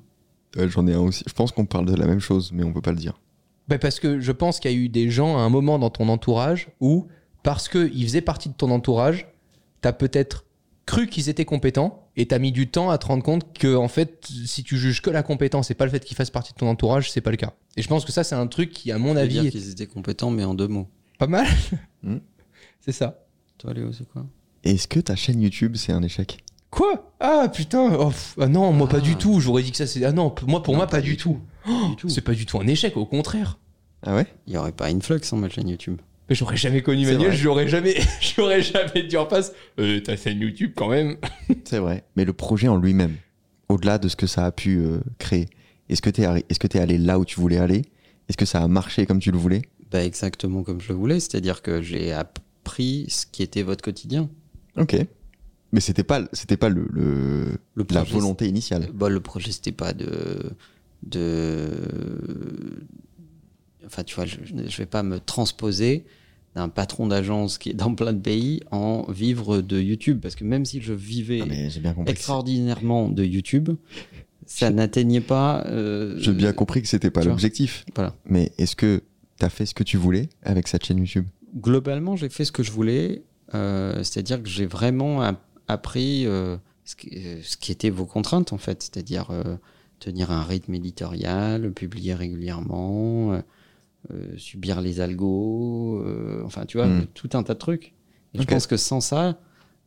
Ouais, 0.57 0.69
j'en 0.69 0.87
ai 0.87 0.95
un 0.95 1.01
aussi. 1.01 1.25
Je 1.27 1.33
pense 1.33 1.51
qu'on 1.53 1.65
parle 1.67 1.87
de 1.87 1.95
la 1.95 2.07
même 2.07 2.21
chose, 2.21 2.51
mais 2.53 2.63
on 2.65 2.73
peut 2.73 2.81
pas 2.83 2.91
le 2.93 2.99
dire. 2.99 3.19
Ben 3.69 3.79
parce 3.79 4.01
que 4.01 4.21
je 4.21 4.33
pense 4.33 4.61
qu'il 4.61 4.71
y 4.71 4.75
a 4.75 4.77
eu 4.77 4.89
des 4.89 5.09
gens 5.09 5.39
à 5.39 5.41
un 5.41 5.49
moment 5.49 5.79
dans 5.79 5.89
ton 5.91 6.09
entourage 6.09 6.69
où, 6.81 7.07
parce 7.43 7.69
qu'ils 7.69 8.03
faisaient 8.05 8.21
partie 8.21 8.49
de 8.49 8.55
ton 8.55 8.71
entourage, 8.71 9.29
t'as 9.81 9.93
peut-être 9.93 10.45
cru 10.87 11.07
qu'ils 11.07 11.29
étaient 11.29 11.45
compétents 11.45 12.09
et 12.17 12.27
t'as 12.27 12.39
mis 12.39 12.53
du 12.53 12.69
temps 12.71 12.91
à 12.91 12.99
te 12.99 13.07
rendre 13.07 13.23
compte 13.23 13.57
que, 13.57 13.75
en 13.77 13.89
fait, 13.89 14.27
si 14.47 14.63
tu 14.65 14.77
juges 14.77 15.01
que 15.03 15.11
la 15.11 15.23
compétence 15.23 15.71
et 15.71 15.75
pas 15.75 15.85
le 15.85 15.91
fait 15.91 16.05
qu'ils 16.05 16.17
fassent 16.17 16.31
partie 16.31 16.53
de 16.53 16.59
ton 16.59 16.69
entourage, 16.69 17.11
c'est 17.11 17.21
pas 17.21 17.31
le 17.31 17.37
cas. 17.37 17.53
Et 17.77 17.83
je 17.83 17.89
pense 17.89 18.05
que 18.05 18.13
ça, 18.13 18.25
c'est 18.25 18.35
un 18.35 18.47
truc 18.47 18.71
qui, 18.73 18.91
à 18.93 18.99
mon 18.99 19.17
avis, 19.17 19.35
dire 19.35 19.45
est 19.47 19.51
qu'ils 19.51 19.71
étaient 19.71 19.87
compétents, 19.87 20.31
mais 20.31 20.45
en 20.45 20.55
deux 20.55 20.69
mots. 20.69 20.89
pas 21.19 21.27
mal. 21.27 21.47
Hmm. 22.05 22.19
C'est 22.81 22.91
ça. 22.91 23.25
Toi, 23.59 23.75
Léo, 23.75 23.93
c'est 23.93 24.09
quoi? 24.09 24.27
Est-ce 24.65 24.89
que 24.89 24.99
ta 24.99 25.15
chaîne 25.15 25.41
YouTube, 25.41 25.77
c'est 25.77 25.93
un 25.93 26.03
échec? 26.03 26.39
Quoi? 26.69 27.13
Ah 27.21 27.49
putain 27.53 27.95
oh, 27.95 28.09
pff, 28.09 28.35
ah 28.41 28.49
non, 28.49 28.73
moi 28.73 28.89
pas 28.89 28.97
Ah. 28.97 29.01
du 29.01 29.15
tout. 29.15 29.39
J'aurais 29.39 29.63
dit 29.63 29.71
que 29.71 29.77
ça 29.77 29.87
c'est. 29.87 30.05
Ah 30.05 30.11
non, 30.11 30.35
moi 30.49 30.63
pour 30.65 30.73
Non, 30.75 30.79
moi 30.79 30.87
pas, 30.87 30.97
pas 30.97 31.01
du 31.01 31.11
du 31.11 31.17
tout. 31.17 31.39
Oh, 31.69 31.91
tout. 31.97 32.09
C'est 32.09 32.23
pas 32.23 32.33
du 32.35 32.45
tout 32.45 32.59
un 32.59 32.67
échec, 32.67 32.97
au 32.97 33.07
contraire. 33.07 33.59
Ah 34.03 34.17
ouais? 34.17 34.27
Il 34.49 34.53
n'y 34.55 34.57
aurait 34.57 34.73
pas 34.73 34.87
Influx 34.89 35.21
sans 35.23 35.37
ma 35.37 35.49
chaîne 35.49 35.69
YouTube. 35.69 36.01
Mais 36.29 36.35
j'aurais 36.35 36.57
jamais 36.57 36.83
connu 36.83 37.05
Manuel, 37.05 37.33
j'aurais 37.37 37.69
jamais, 37.69 37.97
j'aurais 38.37 38.63
jamais 38.63 39.03
dit 39.03 39.17
en 39.17 39.29
face. 39.29 39.53
Euh, 39.79 40.01
ta 40.01 40.17
chaîne 40.17 40.41
YouTube 40.41 40.73
quand 40.77 40.89
même. 40.89 41.17
C'est 41.65 41.79
vrai. 41.79 42.05
Mais 42.17 42.25
le 42.25 42.33
projet 42.33 42.69
en 42.69 42.77
lui-même, 42.79 43.17
au-delà 43.69 43.99
de 43.99 44.09
ce 44.09 44.17
que 44.17 44.27
ça 44.27 44.47
a 44.47 44.53
pu 44.53 44.79
euh, 44.79 45.01
créer, 45.19 45.49
est-ce 45.89 46.01
que 46.01 46.11
t'es 46.11 46.23
arri- 46.23 46.45
est-ce 46.49 46.59
que 46.59 46.67
t'es 46.69 46.79
allé 46.79 46.97
là 46.97 47.19
où 47.19 47.25
tu 47.25 47.39
voulais 47.41 47.59
aller? 47.59 47.83
Est-ce 48.29 48.37
que 48.37 48.47
ça 48.47 48.63
a 48.63 48.69
marché 48.69 49.05
comme 49.05 49.19
tu 49.19 49.31
le 49.33 49.39
voulais? 49.39 49.63
Bah, 49.91 50.03
exactement 50.05 50.63
comme 50.63 50.81
je 50.81 50.89
le 50.89 50.95
voulais, 50.95 51.21
c'est-à-dire 51.21 51.61
que 51.61 51.83
j'ai 51.83 52.13
appris 52.13 53.07
ce 53.09 53.27
qui 53.31 53.43
était 53.43 53.63
votre 53.63 53.83
quotidien. 53.83 54.31
Ok. 54.79 54.97
Mais 55.73 55.81
c'était 55.81 56.05
pas, 56.05 56.23
c'était 56.33 56.57
pas 56.57 56.69
le, 56.69 56.87
le- 56.93 57.59
Le 57.75 57.87
la 57.91 58.03
volonté 58.05 58.47
initiale. 58.47 58.89
Bah, 58.95 59.09
le 59.09 59.21
projet, 59.21 59.53
c'était 59.53 59.73
pas 59.73 59.93
de. 59.93 60.53
de... 61.03 61.71
Enfin, 63.87 64.05
tu 64.05 64.15
vois, 64.15 64.27
je, 64.27 64.37
je 64.45 64.77
vais 64.77 64.87
pas 64.87 65.03
me 65.03 65.19
transposer 65.21 66.05
d'un 66.55 66.69
patron 66.69 67.07
d'agence 67.07 67.57
qui 67.59 67.71
est 67.71 67.75
dans 67.75 67.95
plein 67.95 68.13
de 68.13 68.21
pays 68.21 68.61
en 68.71 69.11
vivre 69.11 69.61
de 69.63 69.81
YouTube. 69.81 70.19
Parce 70.21 70.35
que 70.35 70.45
même 70.45 70.65
si 70.65 70.81
je 70.83 70.93
vivais 70.93 71.41
Ah, 71.43 71.47
bien 71.47 72.05
extraordinairement 72.07 73.09
de 73.09 73.25
YouTube, 73.25 73.71
ça 74.47 74.71
n'atteignait 74.71 75.21
pas. 75.23 75.65
euh, 75.67 76.15
J'ai 76.19 76.33
bien 76.33 76.53
compris 76.53 76.83
que 76.83 76.89
c'était 76.89 77.11
pas 77.11 77.23
tu 77.23 77.29
l'objectif. 77.29 77.85
Voilà. 77.95 78.15
Mais 78.27 78.53
est-ce 78.59 78.77
que 78.77 79.03
t'as 79.39 79.49
fait 79.49 79.65
ce 79.67 79.75
que 79.75 79.83
tu 79.83 79.97
voulais 79.97 80.29
avec 80.43 80.69
cette 80.69 80.85
chaîne 80.85 80.99
YouTube? 80.99 81.27
Globalement, 81.57 82.17
j'ai 82.17 82.29
fait 82.29 82.45
ce 82.45 82.53
que 82.53 82.63
je 82.63 82.71
voulais. 82.71 83.23
euh, 83.55 84.03
C'est-à-dire 84.03 84.43
que 84.43 84.49
j'ai 84.49 84.67
vraiment 84.67 85.23
appris 85.69 86.27
euh, 86.27 86.57
ce, 86.85 86.97
qui, 86.97 87.11
ce 87.43 87.57
qui 87.57 87.73
étaient 87.73 87.91
vos 87.91 88.05
contraintes, 88.07 88.53
en 88.53 88.59
fait. 88.59 88.83
C'est-à-dire 88.83 89.29
tenir 90.01 90.31
un 90.33 90.43
rythme 90.43 90.75
éditorial, 90.75 91.73
publier 91.73 92.13
régulièrement, 92.15 93.41
subir 94.37 94.81
les 94.81 95.01
algos, 95.01 96.03
euh, 96.05 96.43
enfin, 96.45 96.65
tu 96.67 96.77
vois, 96.79 96.89
Mm. 96.89 97.07
tout 97.15 97.31
un 97.35 97.43
tas 97.43 97.55
de 97.55 97.59
trucs. 97.59 97.95
Et. 98.35 98.41
Je 98.41 98.45
pense 98.45 98.67
que 98.67 98.77
sans 98.77 99.01
ça, 99.01 99.39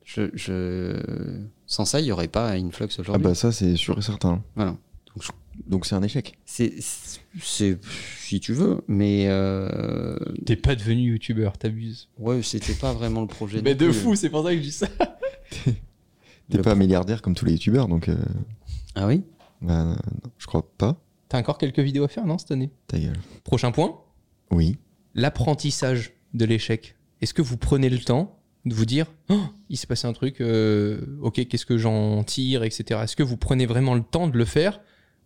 je, 0.03 0.29
je- 0.33 1.41
sans 1.65 1.85
ça, 1.85 1.99
il 1.99 2.03
n'y 2.05 2.11
aurait 2.11 2.27
pas 2.27 2.51
Influx 2.51 2.87
Ah 2.97 3.01
aujourd'hui. 3.01 3.23
bah 3.23 3.35
ça 3.35 3.51
c'est 3.51 3.75
sûr 3.75 3.97
et 3.97 4.01
certain. 4.01 4.43
Voilà. 4.55 4.77
Donc 5.67 5.85
c'est 5.85 5.95
un 5.95 6.03
échec. 6.03 6.37
C'est, 6.45 6.73
si 7.39 8.39
tu 8.41 8.53
veux, 8.53 8.81
mais 8.87 9.25
euh, 9.29 10.17
T'es 10.45 10.57
pas 10.57 10.75
devenu 10.75 11.11
youtubeur, 11.13 11.57
t'abuses. 11.57 12.09
ouais, 12.19 12.41
c'était 12.43 12.73
pas 12.73 12.91
vraiment 12.93 13.21
le 13.21 13.27
projet. 13.27 13.61
Mais 13.63 13.73
de 13.73 13.89
fou, 13.91 14.15
c'est 14.15 14.29
pour 14.29 14.43
ça 14.43 14.51
que 14.51 14.57
je 14.57 14.63
dis 14.63 14.71
ça. 14.71 14.87
T'es 16.49 16.57
pas 16.59 16.71
pro- 16.71 16.75
milliardaire 16.75 17.21
comme 17.21 17.33
tous 17.35 17.45
les 17.45 17.53
youtubeurs, 17.53 17.87
donc 17.87 18.09
euh, 18.09 18.17
Ah 18.95 19.07
oui? 19.07 19.23
bah, 19.61 19.83
non, 19.85 19.95
je 20.37 20.45
crois 20.45 20.67
pas. 20.77 21.01
T'as 21.29 21.39
encore 21.39 21.57
quelques 21.57 21.79
vidéos 21.79 22.03
à 22.03 22.07
faire, 22.07 22.25
non, 22.25 22.37
cette 22.37 22.51
année? 22.51 22.69
Ta 22.87 22.99
gueule. 22.99 23.17
Prochain 23.43 23.71
point? 23.71 23.97
Oui. 24.51 24.77
l'apprentissage 25.13 26.13
de 26.33 26.45
l'échec. 26.45 26.95
Est-ce 27.21 27.33
que 27.33 27.41
vous 27.41 27.57
prenez 27.57 27.89
le 27.89 27.99
temps 27.99 28.37
de 28.65 28.73
vous 28.73 28.85
dire 28.85 29.05
Oh, 29.29 29.39
il 29.69 29.77
s'est 29.77 29.87
passé 29.87 30.07
un 30.07 30.13
truc, 30.13 30.41
euh, 30.41 30.99
ok, 31.21 31.47
qu'est-ce 31.47 31.65
que 31.65 31.77
j'en 31.77 32.23
tire, 32.23 32.63
etc. 32.63 33.01
Est-ce 33.03 33.15
que 33.15 33.23
vous 33.23 33.37
prenez 33.37 33.65
vraiment 33.65 33.95
le 33.95 34.01
temps 34.03 34.27
de 34.27 34.37
le 34.37 34.45
faire 34.45 34.79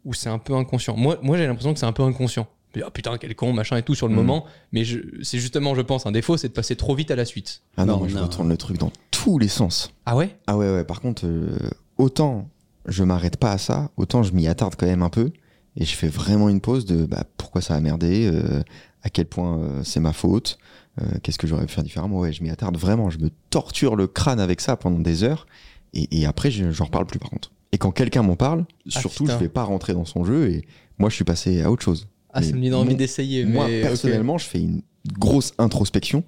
ou 0.05 0.13
c'est 0.13 0.29
un 0.29 0.39
peu 0.39 0.53
inconscient? 0.55 0.95
Moi, 0.95 1.17
moi 1.21 1.37
j'ai 1.37 1.47
l'impression 1.47 1.73
que 1.73 1.79
c'est 1.79 1.85
un 1.85 1.91
peu 1.93 2.03
inconscient. 2.03 2.47
Mais, 2.75 2.83
oh, 2.85 2.91
putain, 2.91 3.17
quel 3.17 3.35
con, 3.35 3.51
machin 3.51 3.77
et 3.77 3.81
tout 3.83 3.95
sur 3.95 4.07
le 4.07 4.13
Mhm. 4.13 4.19
moment. 4.19 4.45
Mais 4.71 4.83
c'est 5.23 5.39
justement, 5.39 5.73
je 5.73 5.81
pense, 5.81 6.05
un 6.05 6.11
défaut, 6.11 6.37
c'est 6.37 6.49
de 6.49 6.53
passer 6.53 6.75
trop 6.75 6.93
vite 6.93 7.09
à 7.09 7.15
la 7.15 7.25
suite. 7.25 7.63
Ah 7.77 7.85
non, 7.85 7.93
Non, 7.93 7.99
moi, 7.99 8.07
je 8.09 8.15
non. 8.15 8.23
retourne 8.23 8.49
le 8.49 8.57
truc 8.57 8.77
dans 8.77 8.91
tous 9.09 9.39
les 9.39 9.47
sens. 9.47 9.91
Ah 10.05 10.15
ouais? 10.15 10.37
Ah 10.45 10.55
ouais, 10.55 10.71
ouais. 10.71 10.83
Par 10.83 11.01
contre, 11.01 11.25
euh, 11.25 11.57
autant 11.97 12.47
je 12.85 13.03
m'arrête 13.03 13.37
pas 13.37 13.51
à 13.51 13.57
ça, 13.57 13.89
autant 13.97 14.21
je 14.23 14.33
m'y 14.33 14.47
attarde 14.47 14.75
quand 14.77 14.85
même 14.85 15.01
un 15.03 15.09
peu. 15.09 15.31
Et 15.75 15.85
je 15.85 15.95
fais 15.95 16.07
vraiment 16.07 16.49
une 16.49 16.61
pause 16.61 16.85
de 16.85 17.05
bah, 17.05 17.23
pourquoi 17.37 17.61
ça 17.61 17.75
a 17.75 17.79
merdé, 17.79 18.27
euh, 18.31 18.61
à 19.03 19.09
quel 19.09 19.25
point 19.25 19.59
euh, 19.59 19.83
c'est 19.83 19.99
ma 19.99 20.13
faute, 20.13 20.57
euh, 21.01 21.05
qu'est-ce 21.23 21.37
que 21.37 21.47
j'aurais 21.47 21.65
pu 21.65 21.73
faire 21.73 21.83
différemment. 21.83 22.19
Ouais, 22.19 22.33
je 22.33 22.43
m'y 22.43 22.49
attarde 22.49 22.77
vraiment. 22.77 23.09
Je 23.09 23.19
me 23.19 23.29
torture 23.49 23.95
le 23.95 24.07
crâne 24.07 24.39
avec 24.39 24.59
ça 24.61 24.75
pendant 24.77 24.99
des 24.99 25.23
heures. 25.23 25.45
Et, 25.93 26.19
et 26.21 26.25
après, 26.25 26.51
je- 26.51 26.71
j'en 26.71 26.85
reparle 26.85 27.05
plus 27.05 27.19
par 27.19 27.29
contre. 27.29 27.51
Et 27.71 27.77
quand 27.77 27.91
quelqu'un 27.91 28.23
m'en 28.23 28.35
parle, 28.35 28.65
Ah, 28.93 28.99
surtout, 28.99 29.23
putain. 29.25 29.35
je 29.35 29.39
vais 29.43 29.49
pas 29.49 29.63
rentrer 29.63 29.93
dans 29.93 30.05
son 30.05 30.25
jeu 30.25 30.49
et 30.51 30.65
moi, 30.97 31.09
je 31.09 31.15
suis 31.15 31.23
passé 31.23 31.61
à 31.61 31.71
autre 31.71 31.83
chose. 31.83 32.07
Ah, 32.33 32.41
ça 32.41 32.51
Mais 32.53 32.59
me 32.59 32.69
donne 32.71 32.81
envie 32.81 32.95
d'essayer. 32.95 33.45
Moi, 33.45 33.67
mais, 33.67 33.81
personnellement, 33.81 34.37
je 34.37 34.45
fais 34.45 34.59
une 34.61 34.81
grosse 35.17 35.53
introspection 35.57 36.23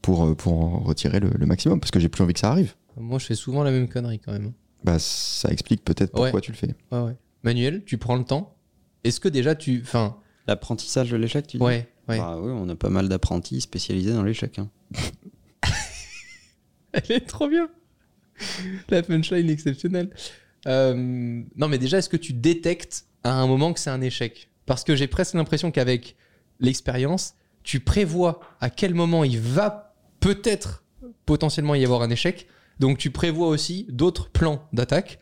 pour, 0.00 0.24
euh, 0.24 0.34
pour 0.34 0.52
en 0.54 0.78
retirer 0.80 1.20
le, 1.20 1.30
le 1.30 1.46
maximum 1.46 1.80
parce 1.80 1.90
que 1.90 1.98
j'ai 2.00 2.08
plus 2.08 2.22
envie 2.24 2.34
que 2.34 2.40
ça 2.40 2.50
arrive. 2.50 2.74
Moi, 2.96 3.18
je 3.18 3.26
fais 3.26 3.34
souvent 3.34 3.62
la 3.62 3.70
même 3.70 3.88
connerie 3.88 4.18
quand 4.18 4.32
même. 4.32 4.52
Bah, 4.84 4.98
ça 4.98 5.48
explique 5.50 5.84
peut-être 5.84 6.10
pourquoi 6.12 6.32
Ouais. 6.34 6.40
tu 6.40 6.52
le 6.52 6.56
fais. 6.56 6.74
Ouais, 6.90 7.00
ouais. 7.00 7.16
Manuel, 7.42 7.82
tu 7.84 7.98
prends 7.98 8.16
le 8.16 8.24
temps 8.24 8.54
Est-ce 9.04 9.18
que 9.20 9.28
déjà 9.28 9.54
tu. 9.54 9.80
Enfin, 9.82 10.16
L'apprentissage 10.46 11.10
de 11.10 11.16
l'échec, 11.16 11.46
tu 11.46 11.56
dis? 11.58 11.62
Ouais, 11.62 11.88
ouais. 12.08 12.18
Bah 12.18 12.38
oui, 12.40 12.52
on 12.54 12.68
a 12.68 12.76
pas 12.76 12.90
mal 12.90 13.08
d'apprentis 13.08 13.60
spécialisés 13.60 14.12
dans 14.12 14.22
l'échec. 14.22 14.58
hein. 14.58 14.70
Elle 16.92 17.12
est 17.12 17.26
trop 17.26 17.48
bien. 17.48 17.68
La 18.90 19.02
punchline 19.02 19.48
exceptionnelle. 19.50 20.10
Euh, 20.66 21.42
non, 21.56 21.68
mais 21.68 21.78
déjà, 21.78 21.98
est-ce 21.98 22.08
que 22.08 22.16
tu 22.16 22.32
détectes 22.32 23.06
à 23.24 23.32
un 23.32 23.46
moment 23.46 23.72
que 23.72 23.80
c'est 23.80 23.90
un 23.90 24.00
échec? 24.00 24.50
Parce 24.66 24.84
que 24.84 24.94
j'ai 24.94 25.06
presque 25.06 25.34
l'impression 25.34 25.70
qu'avec 25.70 26.16
l'expérience, 26.60 27.34
tu 27.62 27.80
prévois 27.80 28.40
à 28.60 28.70
quel 28.70 28.94
moment 28.94 29.24
il 29.24 29.40
va 29.40 29.94
peut-être 30.20 30.84
potentiellement 31.26 31.74
y 31.74 31.84
avoir 31.84 32.02
un 32.02 32.10
échec. 32.10 32.46
Donc, 32.78 32.98
tu 32.98 33.10
prévois 33.10 33.48
aussi 33.48 33.86
d'autres 33.88 34.28
plans 34.30 34.68
d'attaque. 34.72 35.18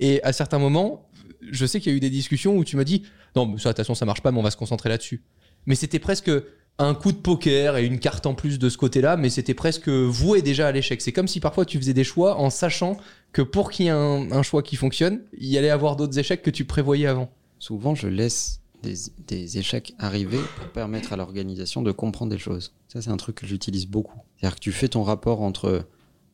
Et 0.00 0.22
à 0.24 0.32
certains 0.32 0.58
moments, 0.58 1.08
je 1.50 1.66
sais 1.66 1.80
qu'il 1.80 1.92
y 1.92 1.94
a 1.94 1.96
eu 1.96 2.00
des 2.00 2.10
discussions 2.10 2.56
où 2.56 2.64
tu 2.64 2.76
m'as 2.76 2.84
dit 2.84 3.04
Non, 3.36 3.46
mais 3.46 3.58
ça, 3.58 3.72
façon, 3.72 3.94
ça 3.94 4.04
marche 4.04 4.22
pas, 4.22 4.32
mais 4.32 4.38
on 4.38 4.42
va 4.42 4.50
se 4.50 4.56
concentrer 4.56 4.88
là-dessus. 4.88 5.22
Mais 5.66 5.74
c'était 5.74 5.98
presque 5.98 6.30
un 6.78 6.94
coup 6.94 7.12
de 7.12 7.16
poker 7.16 7.76
et 7.76 7.86
une 7.86 8.00
carte 8.00 8.26
en 8.26 8.34
plus 8.34 8.58
de 8.58 8.68
ce 8.68 8.76
côté-là, 8.76 9.16
mais 9.16 9.30
c'était 9.30 9.54
presque 9.54 9.88
voué 9.88 10.42
déjà 10.42 10.66
à 10.66 10.72
l'échec. 10.72 11.00
C'est 11.00 11.12
comme 11.12 11.28
si 11.28 11.40
parfois 11.40 11.64
tu 11.64 11.78
faisais 11.78 11.94
des 11.94 12.04
choix 12.04 12.36
en 12.38 12.50
sachant 12.50 12.96
que 13.32 13.42
pour 13.42 13.70
qu'il 13.70 13.86
y 13.86 13.88
ait 13.88 13.92
un, 13.92 14.42
choix 14.42 14.62
qui 14.62 14.76
fonctionne, 14.76 15.20
il 15.38 15.48
y 15.48 15.58
allait 15.58 15.70
avoir 15.70 15.96
d'autres 15.96 16.18
échecs 16.18 16.42
que 16.42 16.50
tu 16.50 16.64
prévoyais 16.64 17.06
avant. 17.06 17.30
Souvent, 17.58 17.94
je 17.94 18.08
laisse 18.08 18.60
des, 18.82 18.94
des 19.26 19.58
échecs 19.58 19.94
arriver 19.98 20.40
pour 20.56 20.66
permettre 20.68 21.12
à 21.12 21.16
l'organisation 21.16 21.82
de 21.82 21.92
comprendre 21.92 22.32
des 22.32 22.38
choses. 22.38 22.74
Ça, 22.88 23.00
c'est 23.00 23.10
un 23.10 23.16
truc 23.16 23.36
que 23.36 23.46
j'utilise 23.46 23.86
beaucoup. 23.86 24.20
C'est-à-dire 24.36 24.56
que 24.56 24.60
tu 24.60 24.72
fais 24.72 24.88
ton 24.88 25.04
rapport 25.04 25.42
entre 25.42 25.86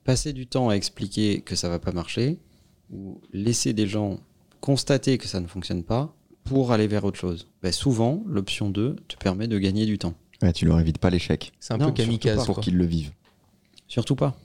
passer 0.04 0.32
du 0.32 0.46
temps 0.46 0.70
à 0.70 0.74
expliquer 0.74 1.42
que 1.42 1.54
ça 1.54 1.68
va 1.68 1.78
pas 1.78 1.92
marcher 1.92 2.38
ou 2.90 3.20
laisser 3.32 3.72
des 3.72 3.86
gens 3.86 4.18
constater 4.60 5.18
que 5.18 5.28
ça 5.28 5.40
ne 5.40 5.46
fonctionne 5.46 5.84
pas 5.84 6.14
pour 6.44 6.72
aller 6.72 6.86
vers 6.86 7.04
autre 7.04 7.18
chose. 7.18 7.46
Ben, 7.62 7.72
souvent, 7.72 8.22
l'option 8.26 8.70
2 8.70 8.96
te 9.08 9.16
permet 9.16 9.46
de 9.48 9.58
gagner 9.58 9.86
du 9.86 9.98
temps. 9.98 10.14
Ouais, 10.42 10.52
tu 10.52 10.64
leur 10.64 10.80
évites 10.80 10.98
pas 10.98 11.10
l'échec 11.10 11.52
C'est 11.60 11.74
un 11.74 11.78
Non, 11.78 11.86
peu 11.86 11.92
kamikaze. 11.92 12.44
pour 12.46 12.54
quoi. 12.56 12.62
qu'ils 12.64 12.76
le 12.76 12.86
vivent. 12.86 13.12
Surtout 13.88 14.16
pas. 14.16 14.36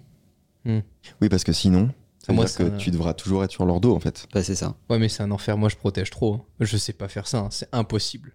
Oui, 0.65 1.29
parce 1.29 1.43
que 1.43 1.53
sinon, 1.53 1.91
ça 2.19 2.31
veut 2.31 2.35
Moi, 2.35 2.45
dire 2.45 2.55
que 2.57 2.77
tu 2.77 2.89
devras 2.91 3.13
toujours 3.13 3.43
être 3.43 3.51
sur 3.51 3.65
leur 3.65 3.79
dos 3.79 3.95
en 3.95 3.99
fait. 3.99 4.27
Ben, 4.33 4.41
c'est 4.43 4.55
ça. 4.55 4.75
Ouais, 4.89 4.97
mais 4.97 5.09
c'est 5.09 5.21
un 5.23 5.31
enfer. 5.31 5.57
Moi, 5.57 5.69
je 5.69 5.75
protège 5.75 6.09
trop. 6.09 6.33
hein. 6.35 6.41
Je 6.59 6.75
sais 6.77 6.93
pas 6.93 7.07
faire 7.07 7.27
ça. 7.27 7.39
hein. 7.39 7.47
C'est 7.51 7.69
impossible. 7.71 8.33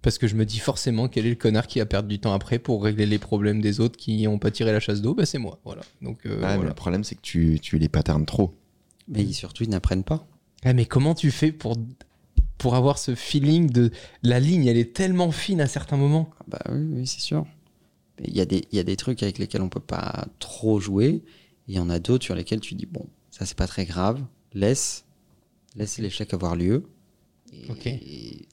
Parce 0.00 0.18
que 0.18 0.26
je 0.26 0.34
me 0.34 0.44
dis 0.44 0.58
forcément 0.58 1.06
quel 1.08 1.26
est 1.26 1.30
le 1.30 1.36
connard 1.36 1.66
qui 1.66 1.80
a 1.80 1.86
perdu 1.86 2.08
du 2.16 2.20
temps 2.20 2.32
après 2.32 2.58
pour 2.58 2.82
régler 2.82 3.06
les 3.06 3.18
problèmes 3.18 3.60
des 3.60 3.78
autres 3.80 3.96
qui 3.96 4.26
ont 4.26 4.38
pas 4.38 4.50
tiré 4.50 4.72
la 4.72 4.80
chasse 4.80 5.00
d'eau. 5.00 5.14
Bah, 5.14 5.26
c'est 5.26 5.38
moi. 5.38 5.58
Voilà. 5.64 5.82
Donc, 6.00 6.24
euh, 6.26 6.30
Ouais, 6.36 6.40
mais 6.40 6.54
voilà. 6.56 6.68
le 6.70 6.74
problème, 6.74 7.04
c'est 7.04 7.14
que 7.16 7.20
tu, 7.20 7.58
tu 7.60 7.78
les 7.78 7.88
patternes 7.88 8.26
trop. 8.26 8.54
Mais 9.08 9.30
surtout, 9.32 9.64
ils 9.64 9.70
n'apprennent 9.70 10.04
pas. 10.04 10.26
Ah, 10.64 10.72
mais 10.72 10.86
comment 10.86 11.14
tu 11.14 11.30
fais 11.32 11.50
pour, 11.52 11.76
pour 12.58 12.74
avoir 12.74 12.98
ce 12.98 13.14
feeling 13.14 13.70
de. 13.70 13.90
La 14.22 14.40
ligne, 14.40 14.66
elle 14.66 14.76
est 14.78 14.94
tellement 14.94 15.30
fine 15.32 15.60
à 15.60 15.66
certains 15.66 15.96
moments. 15.96 16.30
Ah 16.40 16.44
Bah 16.48 16.62
oui, 16.70 16.86
oui, 16.92 17.06
c'est 17.06 17.20
sûr. 17.20 17.46
Il 18.24 18.36
y, 18.36 18.40
a 18.40 18.44
des- 18.44 18.64
il 18.70 18.76
y 18.76 18.78
a 18.78 18.84
des 18.84 18.96
trucs 18.96 19.22
avec 19.22 19.38
lesquels 19.38 19.62
on 19.62 19.68
peut 19.68 19.80
pas 19.80 20.26
trop 20.38 20.78
jouer. 20.78 21.22
Il 21.66 21.74
y 21.74 21.78
en 21.78 21.90
a 21.90 21.98
d'autres 21.98 22.24
sur 22.24 22.34
lesquels 22.34 22.60
tu 22.60 22.74
dis, 22.74 22.86
bon, 22.86 23.06
ça 23.30 23.46
c'est 23.46 23.56
pas 23.56 23.66
très 23.66 23.84
grave, 23.84 24.20
laisse, 24.52 25.04
laisse 25.76 25.98
l'échec 25.98 26.32
avoir 26.34 26.54
lieu. 26.54 26.84
Et 27.88 28.48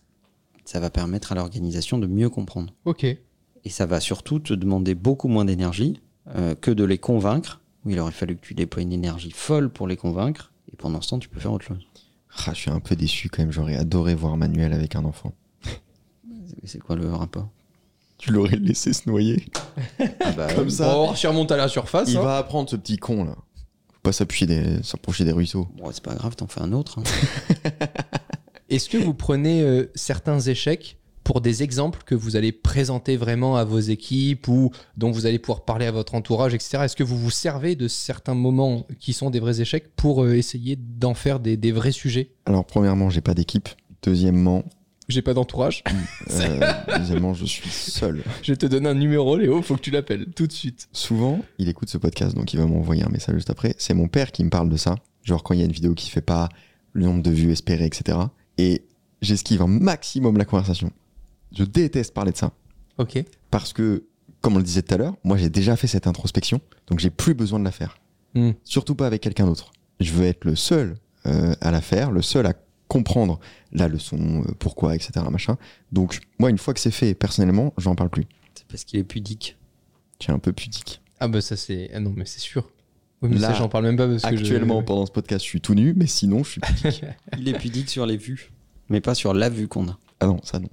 ça 0.65 0.79
va 0.79 0.89
permettre 0.89 1.31
à 1.31 1.35
l'organisation 1.35 1.97
de 1.97 2.07
mieux 2.07 2.29
comprendre. 2.29 2.73
Ok. 2.85 3.03
Et 3.03 3.69
ça 3.69 3.85
va 3.85 3.99
surtout 3.99 4.39
te 4.39 4.53
demander 4.53 4.95
beaucoup 4.95 5.27
moins 5.27 5.45
d'énergie 5.45 5.99
euh, 6.35 6.55
que 6.55 6.71
de 6.71 6.83
les 6.83 6.97
convaincre. 6.97 7.62
Où 7.85 7.89
il 7.91 7.99
aurait 7.99 8.12
fallu 8.12 8.35
que 8.35 8.41
tu 8.45 8.53
déploies 8.53 8.83
une 8.83 8.91
énergie 8.91 9.31
folle 9.31 9.69
pour 9.71 9.88
les 9.88 9.95
convaincre. 9.97 10.51
Et 10.71 10.75
pendant 10.75 10.99
ce 11.01 11.09
temps, 11.09 11.19
tu 11.19 11.29
peux 11.29 11.39
faire 11.39 11.53
autre 11.53 11.65
chose. 11.65 11.88
Ah, 12.37 12.51
je 12.53 12.59
suis 12.59 12.69
un 12.69 12.79
peu 12.79 12.95
déçu 12.95 13.29
quand 13.29 13.41
même. 13.41 13.51
J'aurais 13.51 13.75
adoré 13.75 14.15
voir 14.15 14.37
Manuel 14.37 14.73
avec 14.73 14.95
un 14.95 15.05
enfant. 15.05 15.33
C'est 16.65 16.79
quoi 16.79 16.95
le 16.95 17.09
rapport? 17.09 17.49
Tu 18.17 18.31
l'aurais 18.31 18.57
laissé 18.57 18.93
se 18.93 19.09
noyer. 19.09 19.45
ah 19.99 20.31
bah, 20.33 20.53
Comme 20.53 20.69
ça. 20.69 20.93
Bon, 20.93 21.09
on 21.09 21.13
remonte 21.13 21.51
à 21.51 21.57
la 21.57 21.67
surface. 21.67 22.09
Il 22.09 22.17
hein. 22.17 22.21
va 22.21 22.37
apprendre 22.37 22.69
ce 22.69 22.75
petit 22.75 22.97
con 22.97 23.23
là. 23.23 23.35
Faut 23.91 23.99
pas 24.03 24.11
s'appuyer 24.11 24.45
des, 24.45 24.83
s'approcher 24.83 25.23
des 25.23 25.31
ruisseaux. 25.31 25.67
Bon, 25.77 25.89
c'est 25.91 26.03
pas 26.03 26.15
grave, 26.15 26.35
t'en 26.35 26.47
fais 26.47 26.61
un 26.61 26.73
autre. 26.73 26.99
hein. 26.99 27.03
Est-ce 28.69 28.87
que 28.89 28.97
vous 28.97 29.13
prenez 29.13 29.61
euh, 29.61 29.91
certains 29.95 30.39
échecs 30.39 30.98
pour 31.29 31.41
des 31.41 31.61
exemples 31.61 31.99
que 32.07 32.15
vous 32.15 32.37
allez 32.37 32.51
présenter 32.51 33.15
vraiment 33.15 33.55
à 33.55 33.63
vos 33.63 33.77
équipes 33.77 34.47
ou 34.47 34.71
dont 34.97 35.11
vous 35.11 35.27
allez 35.27 35.37
pouvoir 35.37 35.63
parler 35.63 35.85
à 35.85 35.91
votre 35.91 36.15
entourage, 36.15 36.55
etc. 36.55 36.79
Est-ce 36.85 36.95
que 36.95 37.03
vous 37.03 37.19
vous 37.19 37.29
servez 37.29 37.75
de 37.75 37.87
certains 37.87 38.33
moments 38.33 38.87
qui 38.99 39.13
sont 39.13 39.29
des 39.29 39.39
vrais 39.39 39.61
échecs 39.61 39.95
pour 39.95 40.23
euh, 40.23 40.33
essayer 40.33 40.75
d'en 40.75 41.13
faire 41.13 41.39
des, 41.39 41.55
des 41.55 41.71
vrais 41.71 41.91
sujets? 41.91 42.31
Alors, 42.47 42.65
premièrement, 42.65 43.11
j'ai 43.11 43.21
pas 43.21 43.35
d'équipe. 43.35 43.69
Deuxièmement, 44.01 44.63
J'ai 45.07 45.21
pas 45.21 45.35
d'entourage. 45.35 45.83
euh, 46.31 46.73
deuxièmement, 46.97 47.35
je 47.35 47.45
suis 47.45 47.69
seul. 47.69 48.23
Je 48.41 48.55
te 48.55 48.65
donner 48.65 48.89
un 48.89 48.95
numéro, 48.95 49.37
Léo, 49.37 49.61
faut 49.61 49.75
que 49.75 49.81
tu 49.81 49.91
l'appelles 49.91 50.25
tout 50.35 50.47
de 50.47 50.51
suite. 50.51 50.89
Souvent, 50.93 51.41
il 51.59 51.69
écoute 51.69 51.89
ce 51.89 51.99
podcast, 51.99 52.35
donc 52.35 52.53
il 52.55 52.57
va 52.57 52.65
m'envoyer 52.65 53.03
un 53.03 53.09
message 53.09 53.35
juste 53.35 53.51
après. 53.51 53.75
C'est 53.77 53.93
mon 53.93 54.07
père 54.07 54.31
qui 54.31 54.43
me 54.43 54.49
parle 54.49 54.69
de 54.69 54.77
ça. 54.77 54.95
Genre 55.21 55.43
quand 55.43 55.53
il 55.53 55.59
y 55.59 55.61
a 55.61 55.65
une 55.67 55.71
vidéo 55.71 55.93
qui 55.93 56.09
fait 56.09 56.21
pas 56.21 56.49
le 56.93 57.05
nombre 57.05 57.21
de 57.21 57.29
vues 57.29 57.51
espérées, 57.51 57.85
etc. 57.85 58.17
Et 58.57 58.81
j'esquive 59.21 59.61
un 59.61 59.67
maximum 59.67 60.35
la 60.35 60.45
conversation. 60.45 60.91
Je 61.55 61.63
déteste 61.63 62.13
parler 62.13 62.31
de 62.31 62.38
ça. 62.38 62.51
Ok. 62.97 63.23
Parce 63.51 63.73
que, 63.73 64.05
comme 64.41 64.55
on 64.55 64.57
le 64.59 64.63
disait 64.63 64.81
tout 64.81 64.93
à 64.93 64.97
l'heure, 64.97 65.15
moi 65.23 65.38
j'ai 65.38 65.49
déjà 65.49 65.75
fait 65.75 65.88
cette 65.88 66.07
introspection, 66.07 66.62
donc 66.88 66.99
j'ai 66.99 67.09
plus 67.09 67.33
besoin 67.33 67.59
de 67.59 67.63
la 67.65 67.71
faire. 67.71 67.97
Hmm. 68.35 68.51
Surtout 68.63 68.95
pas 68.95 69.07
avec 69.07 69.21
quelqu'un 69.21 69.45
d'autre. 69.45 69.71
Je 69.99 70.12
veux 70.13 70.25
être 70.25 70.45
le 70.45 70.55
seul 70.55 70.97
euh, 71.25 71.55
à 71.62 71.71
la 71.71 71.81
faire, 71.81 72.12
le 72.12 72.21
seul 72.21 72.45
à 72.45 72.53
comprendre 72.88 73.39
la 73.71 73.88
leçon, 73.88 74.43
euh, 74.47 74.51
pourquoi, 74.59 74.95
etc. 74.95 75.12
Machin. 75.31 75.57
Donc 75.91 76.19
moi, 76.39 76.49
une 76.49 76.57
fois 76.57 76.73
que 76.73 76.79
c'est 76.79 76.91
fait, 76.91 77.13
personnellement, 77.13 77.73
j'en 77.77 77.95
parle 77.95 78.09
plus. 78.09 78.25
c'est 78.55 78.65
parce 78.67 78.83
qu'il 78.83 78.99
est 78.99 79.03
pudique. 79.03 79.57
Je 80.19 80.25
suis 80.25 80.33
un 80.33 80.39
peu 80.39 80.53
pudique. 80.53 81.01
Ah 81.19 81.27
bah 81.27 81.41
ça 81.41 81.57
c'est... 81.57 81.89
Ah 81.93 81.99
non 81.99 82.13
mais 82.15 82.25
c'est 82.25 82.39
sûr. 82.39 82.69
Oui, 83.21 83.29
mais 83.33 83.39
Là, 83.39 83.49
ça 83.49 83.53
j'en 83.55 83.67
parle 83.69 83.83
même 83.85 83.97
pas 83.97 84.07
parce 84.07 84.23
que 84.23 84.29
je- 84.35 84.41
Actuellement, 84.41 84.81
pendant 84.83 85.05
ce 85.05 85.12
podcast, 85.12 85.43
je 85.43 85.49
suis 85.49 85.59
tout 85.62 85.73
nu, 85.75 85.93
mais 85.97 86.07
sinon, 86.07 86.43
je 86.43 86.51
suis 86.51 86.62
pudique. 86.62 87.03
Il 87.38 87.47
est 87.49 87.57
pudique 87.57 87.89
sur 87.89 88.05
les 88.05 88.15
vues, 88.15 88.51
mais 88.89 89.01
pas 89.01 89.13
sur 89.15 89.33
la 89.33 89.49
vue 89.49 89.67
qu'on 89.67 89.88
a. 89.89 89.97
ah 90.21 90.27
non, 90.27 90.39
ça 90.43 90.59
non. 90.59 90.69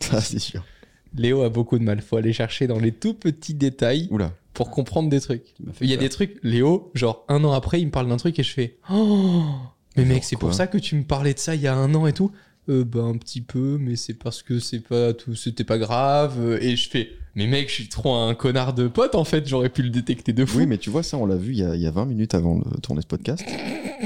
Ça, 0.00 0.20
c'est 0.20 0.38
sûr. 0.38 0.64
Léo 1.16 1.42
a 1.42 1.48
beaucoup 1.48 1.78
de 1.78 1.84
mal. 1.84 2.00
Faut 2.02 2.16
aller 2.16 2.32
chercher 2.32 2.66
dans 2.66 2.78
les 2.78 2.92
tout 2.92 3.14
petits 3.14 3.54
détails 3.54 4.08
Oula. 4.10 4.32
pour 4.52 4.70
comprendre 4.70 5.08
des 5.08 5.20
trucs. 5.20 5.54
Il 5.80 5.88
y 5.88 5.92
a 5.92 5.96
peur. 5.96 6.02
des 6.02 6.08
trucs, 6.08 6.38
Léo, 6.42 6.90
genre 6.94 7.24
un 7.28 7.42
an 7.44 7.52
après, 7.52 7.80
il 7.80 7.86
me 7.86 7.90
parle 7.92 8.08
d'un 8.08 8.16
truc 8.16 8.38
et 8.38 8.42
je 8.42 8.52
fais 8.52 8.76
Oh 8.90 9.44
Mais 9.96 10.04
mec, 10.04 10.24
c'est 10.24 10.36
pour 10.36 10.52
ça 10.54 10.66
que 10.66 10.78
tu 10.78 10.96
me 10.96 11.04
parlais 11.04 11.34
de 11.34 11.38
ça 11.38 11.54
il 11.54 11.60
y 11.60 11.66
a 11.68 11.74
un 11.74 11.94
an 11.94 12.06
et 12.08 12.12
tout 12.12 12.32
euh, 12.68 12.84
Bah, 12.84 13.02
un 13.02 13.16
petit 13.16 13.40
peu, 13.42 13.78
mais 13.80 13.94
c'est 13.94 14.14
parce 14.14 14.42
que 14.42 14.58
c'est 14.58 14.80
pas 14.80 15.12
tout, 15.14 15.36
c'était 15.36 15.62
pas 15.64 15.78
grave. 15.78 16.34
euh, 16.40 16.58
Et 16.60 16.74
je 16.74 16.90
fais 16.90 17.10
Mais 17.36 17.46
mec, 17.46 17.68
je 17.68 17.74
suis 17.74 17.88
trop 17.88 18.14
un 18.16 18.34
connard 18.34 18.74
de 18.74 18.88
pote 18.88 19.14
en 19.14 19.24
fait, 19.24 19.46
j'aurais 19.46 19.68
pu 19.68 19.82
le 19.84 19.90
détecter 19.90 20.32
de 20.32 20.44
fou. 20.44 20.58
Oui, 20.58 20.66
mais 20.66 20.78
tu 20.78 20.90
vois, 20.90 21.04
ça, 21.04 21.16
on 21.16 21.26
l'a 21.26 21.36
vu 21.36 21.52
il 21.52 21.58
y, 21.58 21.64
a, 21.64 21.76
il 21.76 21.80
y 21.80 21.86
a 21.86 21.92
20 21.92 22.06
minutes 22.06 22.34
avant 22.34 22.58
de 22.58 22.80
tourner 22.80 23.02
ce 23.02 23.06
podcast. 23.06 23.44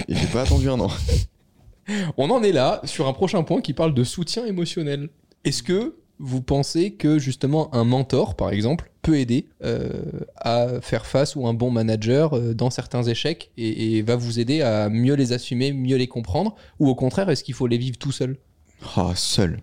Et 0.09 0.15
j'ai 0.15 0.27
pas 0.27 0.43
attendu 0.43 0.69
un 0.69 0.79
an. 0.79 0.91
On 2.19 2.29
en 2.31 2.43
est 2.43 2.53
là 2.53 2.83
sur 2.85 3.09
un 3.09 3.15
prochain 3.15 3.43
point 3.45 3.63
qui 3.63 3.73
parle 3.73 3.95
de 3.95 4.05
soutien 4.05 4.45
émotionnel. 4.45 5.09
Est-ce 5.45 5.63
que 5.63 5.97
vous 6.19 6.43
pensez 6.43 6.93
que 6.95 7.19
justement 7.19 7.73
un 7.75 7.85
mentor, 7.85 8.35
par 8.35 8.51
exemple, 8.51 8.91
peut 9.03 9.19
aider 9.19 9.47
euh, 9.65 9.89
à 10.37 10.81
faire 10.81 11.07
face 11.07 11.37
ou 11.37 11.47
un 11.47 11.55
bon 11.55 11.71
manager 11.71 12.37
euh, 12.37 12.55
dans 12.55 12.71
certains 12.71 13.05
échecs 13.05 13.51
et, 13.57 13.97
et 13.99 14.03
va 14.03 14.17
vous 14.17 14.41
aider 14.41 14.61
à 14.63 14.89
mieux 14.89 15.15
les 15.15 15.33
assumer, 15.33 15.73
mieux 15.73 15.97
les 15.97 16.09
comprendre? 16.09 16.57
Ou 16.81 16.89
au 16.89 16.95
contraire, 16.97 17.31
est-ce 17.31 17.45
qu'il 17.45 17.55
faut 17.55 17.69
les 17.69 17.79
vivre 17.79 17.97
tout 17.99 18.11
seul? 18.13 18.37
Oh, 18.97 19.13
seul. 19.15 19.61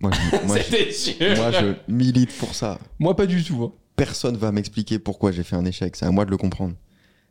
Moi, 0.00 0.10
je, 0.12 0.46
moi, 0.46 0.56
je- 0.58 0.62
C'était 0.62 0.90
sûr 0.92 1.36
moi, 1.36 1.50
je 1.50 1.92
milite 1.92 2.32
pour 2.38 2.54
ça. 2.54 2.78
Moi, 2.98 3.14
pas 3.14 3.26
du 3.26 3.44
tout. 3.44 3.62
hein. 3.62 3.72
Personne 3.96 4.38
va 4.38 4.50
m'expliquer 4.52 4.98
pourquoi 4.98 5.30
j'ai 5.32 5.42
fait 5.42 5.56
un 5.56 5.66
échec. 5.66 5.94
C'est 5.96 6.06
à 6.06 6.10
moi 6.10 6.24
de 6.24 6.30
le 6.30 6.38
comprendre. 6.38 6.74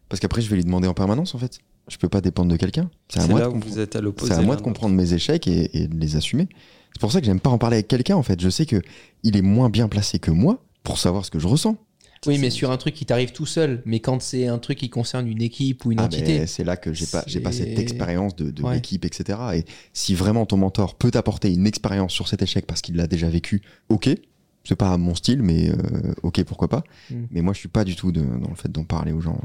Parce 0.07 0.19
qu'après, 0.19 0.41
je 0.41 0.49
vais 0.49 0.55
lui 0.57 0.63
demander 0.63 0.87
en 0.87 0.93
permanence, 0.93 1.33
en 1.33 1.39
fait. 1.39 1.57
Je 1.87 1.97
peux 1.97 2.09
pas 2.09 2.21
dépendre 2.21 2.51
de 2.51 2.57
quelqu'un. 2.57 2.91
C'est 3.09 3.19
à 3.21 3.27
moi 3.27 3.41
de 3.41 3.45
vous 3.47 3.79
êtes 3.79 3.95
à 3.95 4.01
l'opposé. 4.01 4.31
C'est 4.31 4.39
à 4.39 4.43
moi 4.43 4.55
de 4.55 4.61
comprendre 4.61 4.93
mes 4.93 5.13
échecs 5.13 5.47
et, 5.47 5.75
et 5.75 5.87
de 5.87 5.99
les 5.99 6.15
assumer. 6.15 6.47
C'est 6.99 7.03
pour 7.05 7.13
ça 7.13 7.21
que 7.21 7.25
j'aime 7.25 7.39
pas 7.39 7.49
en 7.49 7.57
parler 7.57 7.77
avec 7.77 7.87
quelqu'un, 7.87 8.17
en 8.17 8.23
fait. 8.23 8.41
Je 8.41 8.49
sais 8.49 8.65
que 8.65 8.81
il 9.23 9.37
est 9.37 9.41
moins 9.41 9.69
bien 9.69 9.87
placé 9.87 10.19
que 10.19 10.31
moi 10.31 10.61
pour 10.83 10.97
savoir 10.97 11.23
ce 11.23 11.31
que 11.31 11.39
je 11.39 11.47
ressens. 11.47 11.77
Oui, 12.27 12.37
mais 12.39 12.49
sur 12.49 12.71
un 12.71 12.75
truc 12.75 12.93
qui 12.93 13.05
t'arrive 13.05 13.31
tout 13.31 13.45
seul. 13.45 13.81
Mais 13.85 14.01
quand 14.01 14.21
c'est 14.21 14.47
un 14.47 14.57
truc 14.59 14.79
qui 14.79 14.89
concerne 14.89 15.25
une 15.25 15.41
équipe 15.41 15.85
ou 15.85 15.93
une 15.93 16.01
Ah, 16.01 16.07
entité. 16.07 16.39
mais 16.39 16.45
c'est 16.45 16.65
là 16.65 16.75
que 16.75 16.91
j'ai 16.91 17.05
pas, 17.05 17.23
j'ai 17.25 17.39
pas 17.39 17.53
cette 17.53 17.79
expérience 17.79 18.35
de, 18.35 18.51
de 18.51 18.61
Ouais. 18.63 18.73
l'équipe, 18.75 19.05
etc. 19.05 19.39
Et 19.55 19.63
si 19.93 20.13
vraiment 20.13 20.45
ton 20.45 20.57
mentor 20.57 20.95
peut 20.95 21.09
t'apporter 21.11 21.53
une 21.53 21.65
expérience 21.65 22.11
sur 22.11 22.27
cet 22.27 22.41
échec 22.41 22.65
parce 22.67 22.81
qu'il 22.81 22.97
l'a 22.97 23.07
déjà 23.07 23.29
vécu, 23.29 23.61
ok. 23.87 24.09
C'est 24.65 24.75
pas 24.75 24.97
mon 24.97 25.15
style, 25.15 25.41
mais 25.41 25.69
euh, 25.69 26.13
ok, 26.23 26.43
pourquoi 26.43 26.67
pas. 26.67 26.83
Mm. 27.09 27.15
Mais 27.31 27.41
moi, 27.41 27.53
je 27.53 27.59
suis 27.59 27.69
pas 27.69 27.85
du 27.85 27.95
tout 27.95 28.11
de- 28.11 28.19
dans 28.19 28.49
le 28.49 28.55
fait 28.55 28.69
d'en 28.69 28.83
parler 28.83 29.13
aux 29.13 29.21
gens. 29.21 29.39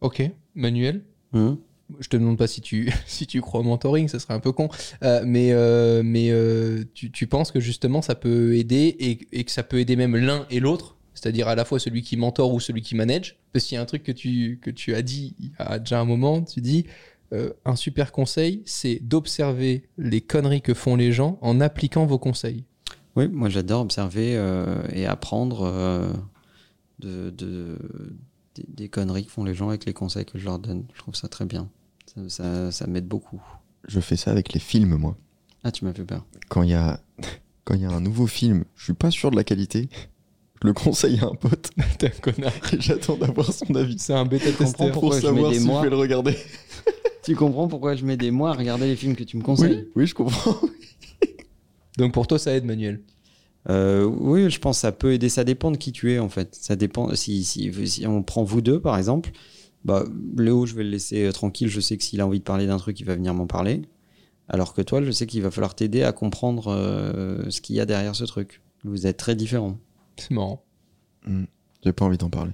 Ok, 0.00 0.22
Manuel? 0.54 1.02
Hum. 1.34 1.58
Je 2.00 2.08
te 2.08 2.16
demande 2.16 2.38
pas 2.38 2.46
si 2.46 2.60
tu, 2.60 2.90
si 3.06 3.26
tu 3.26 3.40
crois 3.40 3.60
au 3.60 3.62
mentoring, 3.62 4.08
ça 4.08 4.18
serait 4.18 4.34
un 4.34 4.40
peu 4.40 4.52
con, 4.52 4.68
Euh, 5.02 5.22
mais, 5.26 5.52
euh, 5.52 6.02
mais 6.04 6.30
euh, 6.30 6.84
tu, 6.94 7.10
tu 7.10 7.26
penses 7.26 7.52
que 7.52 7.60
justement 7.60 8.02
ça 8.02 8.14
peut 8.14 8.56
aider 8.56 8.96
et, 8.98 9.18
et 9.32 9.44
que 9.44 9.50
ça 9.50 9.62
peut 9.62 9.78
aider 9.78 9.96
même 9.96 10.16
l'un 10.16 10.46
et 10.50 10.60
l'autre, 10.60 10.96
c'est-à-dire 11.14 11.48
à 11.48 11.54
la 11.54 11.64
fois 11.64 11.78
celui 11.78 12.02
qui 12.02 12.16
mentor 12.16 12.52
ou 12.52 12.60
celui 12.60 12.82
qui 12.82 12.94
manage? 12.94 13.36
Parce 13.52 13.64
qu'il 13.66 13.76
y 13.76 13.78
a 13.78 13.82
un 13.82 13.86
truc 13.86 14.02
que 14.02 14.12
tu, 14.12 14.58
que 14.62 14.70
tu 14.70 14.94
as 14.94 15.02
dit 15.02 15.34
il 15.38 15.46
y 15.46 15.52
a 15.58 15.78
déjà 15.78 16.00
un 16.00 16.04
moment, 16.04 16.42
tu 16.42 16.60
dis 16.60 16.86
un 17.64 17.74
super 17.74 18.12
conseil, 18.12 18.62
c'est 18.64 19.00
d'observer 19.02 19.82
les 19.98 20.20
conneries 20.20 20.62
que 20.62 20.72
font 20.72 20.94
les 20.94 21.10
gens 21.10 21.36
en 21.40 21.60
appliquant 21.60 22.06
vos 22.06 22.18
conseils. 22.18 22.62
Oui, 23.16 23.26
moi 23.26 23.48
j'adore 23.48 23.80
observer 23.80 24.40
et 24.92 25.04
apprendre 25.06 25.68
de, 27.00 27.30
de- 27.30 27.78
des 28.68 28.88
conneries 28.88 29.26
que 29.26 29.32
font 29.32 29.44
les 29.44 29.54
gens 29.54 29.68
avec 29.68 29.84
les 29.84 29.92
conseils 29.92 30.24
que 30.24 30.38
je 30.38 30.44
leur 30.44 30.58
donne. 30.58 30.84
Je 30.94 31.00
trouve 31.00 31.14
ça 31.14 31.28
très 31.28 31.44
bien. 31.44 31.68
Ça, 32.16 32.28
ça- 32.28 32.72
ça 32.72 32.86
m'aide 32.86 33.06
beaucoup. 33.06 33.40
Je 33.88 34.00
fais 34.00 34.16
ça 34.16 34.30
avec 34.30 34.52
les 34.52 34.60
films, 34.60 34.96
moi. 34.96 35.16
Ah, 35.62 35.72
tu 35.72 35.84
m'as 35.84 35.92
fait 35.92 36.04
peur. 36.04 36.24
Quand 36.48 36.62
il 36.62 36.70
y 36.70 36.74
a, 36.74 37.00
quand 37.64 37.74
il 37.74 37.80
y 37.82 37.84
a 37.86 37.90
un 37.90 38.00
nouveau 38.00 38.26
film, 38.26 38.64
je 38.76 38.84
suis 38.84 38.92
pas 38.94 39.10
sûr 39.10 39.30
de 39.30 39.36
la 39.36 39.44
qualité. 39.44 39.88
Je 40.62 40.68
le 40.68 40.72
conseille 40.72 41.18
à 41.20 41.26
un 41.26 41.34
pote 41.34 41.70
T'es 41.98 42.06
un 42.06 42.20
connard. 42.20 42.52
et 42.72 42.80
j'attends 42.80 43.16
d'avoir 43.16 43.52
son 43.52 43.74
avis. 43.74 43.98
C'est 43.98 44.14
un 44.14 44.24
bêta 44.24 44.50
pourquoi 44.56 44.90
pour 44.92 45.10
je 45.12 45.16
mets 45.16 45.20
savoir 45.22 45.50
des 45.52 45.58
si 45.58 45.66
mois. 45.66 45.80
je 45.80 45.84
vais 45.84 45.90
le 45.90 45.96
regarder. 45.96 46.36
Tu 47.24 47.34
comprends 47.34 47.68
pourquoi 47.68 47.96
je 47.96 48.04
mets 48.04 48.18
des 48.18 48.30
mois 48.30 48.50
à 48.50 48.52
regarder 48.52 48.84
les 48.86 48.96
films 48.96 49.16
que 49.16 49.24
tu 49.24 49.38
me 49.38 49.42
conseilles? 49.42 49.86
Oui, 49.86 49.88
oui, 49.96 50.06
je 50.06 50.14
comprends. 50.14 50.56
Donc 51.96 52.12
pour 52.12 52.26
toi, 52.26 52.38
ça 52.38 52.52
aide, 52.54 52.64
Manuel? 52.66 53.00
Euh, 53.70 54.04
oui, 54.04 54.50
je 54.50 54.58
pense 54.58 54.76
que 54.76 54.80
ça 54.82 54.92
peut 54.92 55.12
aider. 55.14 55.30
Ça 55.30 55.42
dépend 55.44 55.70
de 55.70 55.78
qui 55.78 55.90
tu 55.92 56.12
es, 56.12 56.18
en 56.18 56.28
fait. 56.28 56.54
Ça 56.54 56.76
dépend. 56.76 57.14
Si, 57.14 57.44
si, 57.44 57.72
si 57.86 58.06
on 58.06 58.22
prend 58.22 58.44
vous 58.44 58.60
deux, 58.60 58.78
par 58.78 58.98
exemple, 58.98 59.30
bah, 59.84 60.04
Léo, 60.36 60.66
je 60.66 60.74
vais 60.74 60.84
le 60.84 60.90
laisser 60.90 61.24
euh, 61.26 61.32
tranquille. 61.32 61.68
Je 61.68 61.80
sais 61.80 61.96
que 61.96 62.04
s'il 62.04 62.20
a 62.20 62.26
envie 62.26 62.38
de 62.38 62.44
parler 62.44 62.66
d'un 62.66 62.78
truc, 62.78 62.98
il 63.00 63.06
va 63.06 63.14
venir 63.14 63.34
m'en 63.34 63.46
parler. 63.46 63.82
Alors 64.48 64.74
que 64.74 64.82
toi, 64.82 65.02
je 65.02 65.10
sais 65.10 65.26
qu'il 65.26 65.42
va 65.42 65.50
falloir 65.50 65.74
t'aider 65.74 66.02
à 66.02 66.12
comprendre 66.12 66.68
euh, 66.68 67.48
ce 67.50 67.60
qu'il 67.60 67.76
y 67.76 67.80
a 67.80 67.86
derrière 67.86 68.14
ce 68.14 68.24
truc. 68.24 68.60
Vous 68.84 69.06
êtes 69.06 69.16
très 69.16 69.34
différents. 69.34 69.78
C'est 70.18 70.30
marrant. 70.32 70.62
J'ai 71.82 71.92
pas 71.92 72.04
envie 72.04 72.18
d'en 72.18 72.30
parler. 72.30 72.52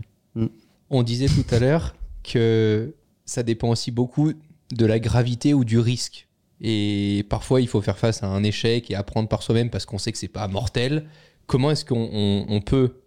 On 0.91 1.03
disait 1.03 1.27
tout 1.27 1.45
à 1.55 1.59
l'heure 1.59 1.95
que 2.23 2.95
ça 3.25 3.43
dépend 3.43 3.69
aussi 3.71 3.91
beaucoup 3.91 4.33
de 4.73 4.87
la 4.87 4.99
gravité 5.01 5.55
ou 5.55 5.65
du 5.65 5.79
risque. 5.79 6.29
Et 6.61 7.25
parfois, 7.29 7.61
il 7.61 7.69
faut 7.69 7.81
faire 7.81 7.99
face 7.99 8.23
à 8.23 8.29
un 8.29 8.43
échec 8.45 8.91
et 8.91 8.95
apprendre 8.95 9.29
par 9.29 9.43
soi-même 9.43 9.71
parce 9.71 9.87
qu'on 9.87 9.99
sait 9.99 10.13
que 10.13 10.19
c'est 10.19 10.29
pas 10.29 10.47
mortel. 10.47 11.07
Comment 11.47 11.71
est-ce 11.71 11.85
qu'on 11.85 12.09
on- 12.13 12.47
on 12.49 12.61
peut 12.61 13.00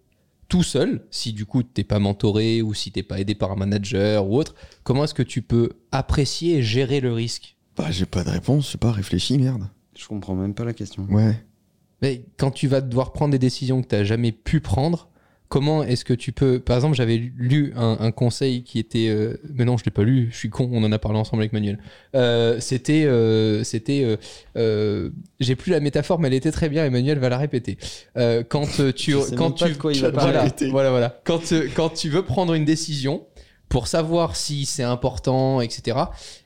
tout 0.53 0.61
seul, 0.61 1.03
si 1.09 1.33
du 1.33 1.47
coup 1.47 1.63
t'es 1.63 1.83
pas 1.83 1.97
mentoré 1.97 2.61
ou 2.61 2.75
si 2.75 2.91
t'es 2.91 3.01
pas 3.01 3.19
aidé 3.19 3.33
par 3.33 3.51
un 3.51 3.55
manager 3.55 4.29
ou 4.29 4.37
autre, 4.37 4.53
comment 4.83 5.03
est-ce 5.05 5.15
que 5.15 5.23
tu 5.23 5.41
peux 5.41 5.71
apprécier 5.91 6.57
et 6.57 6.61
gérer 6.61 6.99
le 6.99 7.11
risque? 7.11 7.57
Bah, 7.75 7.89
j'ai 7.89 8.05
pas 8.05 8.23
de 8.23 8.29
réponse, 8.29 8.71
j'ai 8.71 8.77
pas 8.77 8.91
réfléchi, 8.91 9.39
merde. 9.39 9.67
Je 9.97 10.05
comprends 10.05 10.35
même 10.35 10.53
pas 10.53 10.63
la 10.63 10.73
question. 10.73 11.07
Ouais. 11.09 11.43
Mais 12.03 12.27
quand 12.37 12.51
tu 12.51 12.67
vas 12.67 12.81
devoir 12.81 13.13
prendre 13.13 13.31
des 13.31 13.39
décisions 13.39 13.81
que 13.81 13.87
tu 13.87 13.95
n'as 13.95 14.03
jamais 14.03 14.31
pu 14.31 14.59
prendre, 14.59 15.09
comment 15.53 15.83
est-ce 15.83 16.03
que 16.03 16.15
tu 16.15 16.31
peux. 16.31 16.57
Par 16.59 16.75
exemple, 16.77 16.95
j'avais 16.95 17.17
lu 17.37 17.73
un, 17.75 17.95
un 17.99 18.11
conseil 18.11 18.63
qui 18.63 18.79
était. 18.79 19.09
euh, 19.09 19.37
Mais 19.53 19.65
non, 19.65 19.77
je 19.77 19.83
ne 19.83 19.85
l'ai 19.85 19.91
pas 19.91 20.01
lu, 20.01 20.29
je 20.31 20.35
suis 20.37 20.49
con, 20.49 20.67
on 20.73 20.83
en 20.83 20.91
a 20.91 20.97
parlé 20.97 21.19
ensemble 21.19 21.43
avec 21.43 21.53
Manuel. 21.53 21.77
Euh, 22.15 22.59
c'était. 22.59 23.03
euh, 23.05 23.63
c'était 23.63 24.03
euh, 24.03 24.17
euh, 24.57 25.11
J'ai 25.39 25.55
plus 25.55 25.69
la 25.69 25.79
métaphore, 25.79 26.17
mais 26.17 26.27
elle 26.29 26.33
était 26.33 26.51
très 26.51 26.69
bien, 26.69 26.83
Emmanuel 26.85 27.19
va 27.19 27.29
la 27.29 27.37
répéter. 27.37 27.77
Euh, 28.17 28.41
quand 28.41 28.65
tu. 28.95 29.15
Quand 29.37 29.51
tu 29.51 29.65
de 29.65 29.73
quoi 29.75 29.93
il 29.93 30.01
va 30.01 30.09
voilà, 30.09 30.49
parler. 30.49 30.69
voilà, 30.71 30.89
voilà. 30.89 31.21
Quand, 31.23 31.39
quand 31.75 31.89
tu 31.89 32.09
veux 32.09 32.23
prendre 32.23 32.55
une 32.55 32.65
décision. 32.65 33.23
Pour 33.69 33.87
savoir 33.87 34.35
si 34.35 34.65
c'est 34.67 34.83
important, 34.83 35.59
etc. 35.59 35.97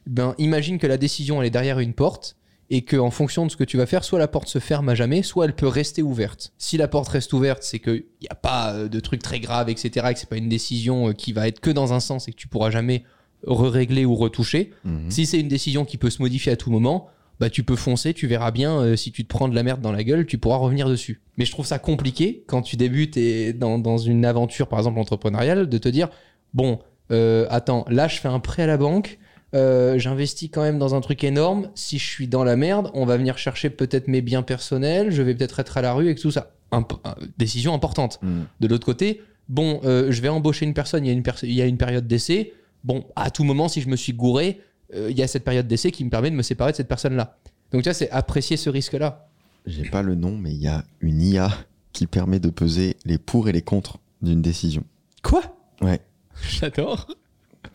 Ben, 0.05 0.33
imagine 0.37 0.77
que 0.79 0.87
la 0.87 0.97
décision 0.97 1.41
elle 1.41 1.47
est 1.47 1.51
derrière 1.51 1.79
une 1.79 1.93
porte 1.93 2.37
et 2.69 2.81
que 2.81 2.97
en 2.97 3.11
fonction 3.11 3.45
de 3.45 3.51
ce 3.51 3.57
que 3.57 3.63
tu 3.63 3.77
vas 3.77 3.85
faire, 3.85 4.03
soit 4.03 4.19
la 4.19 4.27
porte 4.27 4.49
se 4.49 4.59
ferme 4.59 4.89
à 4.89 4.95
jamais, 4.95 5.23
soit 5.23 5.45
elle 5.45 5.55
peut 5.55 5.67
rester 5.67 6.01
ouverte. 6.01 6.53
Si 6.57 6.77
la 6.77 6.87
porte 6.87 7.07
reste 7.07 7.31
ouverte, 7.33 7.63
c'est 7.63 7.79
qu'il 7.79 8.05
n'y 8.21 8.27
a 8.29 8.35
pas 8.35 8.73
euh, 8.73 8.87
de 8.89 8.99
trucs 8.99 9.21
très 9.21 9.39
graves, 9.39 9.69
etc., 9.69 10.07
et 10.09 10.13
que 10.13 10.19
c'est 10.19 10.29
pas 10.29 10.37
une 10.37 10.49
décision 10.49 11.09
euh, 11.09 11.13
qui 11.13 11.31
va 11.31 11.47
être 11.47 11.59
que 11.59 11.71
dans 11.71 11.93
un 11.93 11.99
sens 11.99 12.27
et 12.27 12.31
que 12.31 12.37
tu 12.37 12.47
pourras 12.47 12.69
jamais 12.69 13.03
régler 13.45 14.05
ou 14.05 14.15
retoucher. 14.15 14.71
Mhm. 14.83 15.09
Si 15.09 15.25
c'est 15.25 15.39
une 15.39 15.47
décision 15.47 15.85
qui 15.85 15.97
peut 15.97 16.09
se 16.09 16.21
modifier 16.21 16.51
à 16.51 16.55
tout 16.55 16.71
moment, 16.71 17.07
bah 17.39 17.49
tu 17.49 17.63
peux 17.63 17.75
foncer, 17.75 18.13
tu 18.13 18.27
verras 18.27 18.51
bien 18.51 18.79
euh, 18.79 18.95
si 18.95 19.11
tu 19.11 19.23
te 19.23 19.29
prends 19.29 19.47
de 19.47 19.55
la 19.55 19.63
merde 19.63 19.81
dans 19.81 19.91
la 19.91 20.03
gueule, 20.03 20.25
tu 20.25 20.37
pourras 20.37 20.57
revenir 20.57 20.89
dessus. 20.89 21.21
Mais 21.37 21.45
je 21.45 21.51
trouve 21.51 21.65
ça 21.65 21.79
compliqué 21.79 22.43
quand 22.47 22.61
tu 22.61 22.77
débutes 22.77 23.15
et 23.17 23.53
dans, 23.53 23.77
dans 23.77 23.97
une 23.97 24.25
aventure, 24.25 24.67
par 24.67 24.79
exemple 24.79 24.99
entrepreneuriale, 24.99 25.69
de 25.69 25.77
te 25.77 25.89
dire 25.89 26.09
bon, 26.53 26.79
euh, 27.11 27.45
attends, 27.49 27.85
là 27.89 28.07
je 28.07 28.17
fais 28.19 28.27
un 28.27 28.39
prêt 28.39 28.63
à 28.63 28.67
la 28.67 28.77
banque, 28.77 29.19
euh, 29.53 29.97
j'investis 29.97 30.49
quand 30.51 30.61
même 30.61 30.77
dans 30.79 30.93
un 30.95 31.01
truc 31.01 31.23
énorme. 31.23 31.69
Si 31.75 31.97
je 31.99 32.05
suis 32.05 32.27
dans 32.27 32.43
la 32.43 32.55
merde, 32.55 32.91
on 32.93 33.05
va 33.05 33.17
venir 33.17 33.37
chercher 33.37 33.69
peut-être 33.69 34.07
mes 34.07 34.21
biens 34.21 34.43
personnels, 34.43 35.11
je 35.11 35.21
vais 35.21 35.33
peut-être 35.35 35.59
être 35.59 35.77
à 35.77 35.81
la 35.81 35.93
rue 35.93 36.09
et 36.09 36.15
tout 36.15 36.31
ça. 36.31 36.51
Imp- 36.71 36.93
euh, 37.05 37.11
décision 37.37 37.73
importante. 37.73 38.19
Mhm. 38.21 38.45
De 38.59 38.67
l'autre 38.67 38.85
côté, 38.85 39.21
bon, 39.47 39.79
euh, 39.85 40.11
je 40.11 40.21
vais 40.21 40.29
embaucher 40.29 40.65
une 40.65 40.73
personne, 40.73 41.05
il 41.05 41.07
y 41.07 41.11
a 41.11 41.13
une, 41.13 41.23
perso- 41.23 41.45
il 41.45 41.53
y 41.53 41.61
a 41.61 41.65
une 41.65 41.77
période 41.77 42.07
d'essai. 42.07 42.53
Bon, 42.83 43.05
à 43.15 43.31
tout 43.31 43.43
moment, 43.43 43.67
si 43.69 43.81
je 43.81 43.87
me 43.89 43.95
suis 43.95 44.13
gouré, 44.13 44.61
euh, 44.93 45.07
il 45.09 45.17
y 45.17 45.21
a 45.23 45.27
cette 45.27 45.43
période 45.43 45.67
d'essai 45.67 45.91
qui 45.91 46.03
me 46.05 46.09
permet 46.09 46.29
de 46.29 46.35
me 46.35 46.41
séparer 46.43 46.71
de 46.71 46.77
cette 46.77 46.87
personne-là. 46.87 47.37
Donc, 47.71 47.83
tu 47.83 47.89
vois, 47.89 47.93
c'est 47.93 48.09
apprécier 48.11 48.55
ce 48.57 48.69
risque-là. 48.69 49.27
J'ai 49.65 49.83
pas 49.89 50.01
le 50.01 50.15
nom, 50.15 50.37
mais 50.37 50.51
il 50.51 50.61
y 50.61 50.67
a 50.67 50.83
une 51.01 51.21
IA 51.21 51.51
qui 51.91 52.05
permet 52.07 52.39
de 52.39 52.49
peser 52.49 52.95
les 53.05 53.17
pour 53.17 53.49
et 53.49 53.51
les 53.51 53.61
contre 53.61 53.97
d'une 54.21 54.41
décision. 54.41 54.83
Quoi? 55.23 55.41
Ouais. 55.81 55.99
J'adore. 56.41 57.07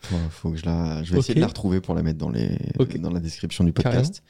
Faut, 0.01 0.15
faut 0.29 0.51
que 0.51 0.57
je 0.57 0.65
la. 0.65 1.03
Je 1.03 1.13
vais 1.13 1.19
essayer 1.19 1.35
de 1.35 1.39
la 1.39 1.47
retrouver 1.47 1.81
pour 1.81 1.95
la 1.95 2.03
mettre 2.03 2.19
dans 2.19 2.29
les 2.29 2.57
dans 2.99 3.11
la 3.11 3.19
description 3.19 3.63
du 3.63 3.73
podcast. 3.73 4.23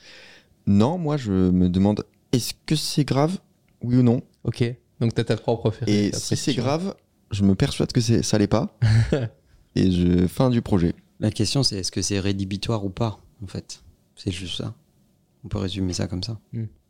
Non, 0.66 0.98
moi 0.98 1.18
je 1.18 1.32
me 1.32 1.70
demande 1.70 2.06
est-ce 2.34 2.54
que 2.66 2.76
c'est 2.76 3.06
grave, 3.06 3.38
oui 3.82 3.98
ou 3.98 4.04
non? 4.04 4.22
Ok. 4.44 4.64
Donc, 5.00 5.14
t'as 5.14 5.24
ta 5.24 5.38
propre 5.38 5.68
Et 5.68 6.10
préférée. 6.10 6.12
si 6.14 6.36
c'est 6.36 6.54
grave, 6.54 6.96
je 7.32 7.44
me 7.44 7.56
persuade 7.56 7.92
que 7.92 8.02
c'est 8.02 8.24
ça 8.24 8.38
l'est 8.38 8.48
pas. 8.48 8.78
et 9.76 9.92
je 9.92 10.28
fin 10.28 10.50
du 10.50 10.62
projet. 10.62 10.96
La 11.20 11.30
question, 11.32 11.64
c'est 11.64 11.78
est-ce 11.78 11.92
que 11.92 12.02
c'est 12.02 12.20
rédhibitoire 12.20 12.84
ou 12.86 12.90
pas, 12.90 13.20
en 13.44 13.48
fait? 13.48 13.84
C'est 14.16 14.32
juste 14.32 14.58
ça. 14.58 14.74
On 15.44 15.48
peut 15.48 15.58
résumer 15.58 15.94
ça 15.94 16.08
comme 16.08 16.24
ça. 16.24 16.40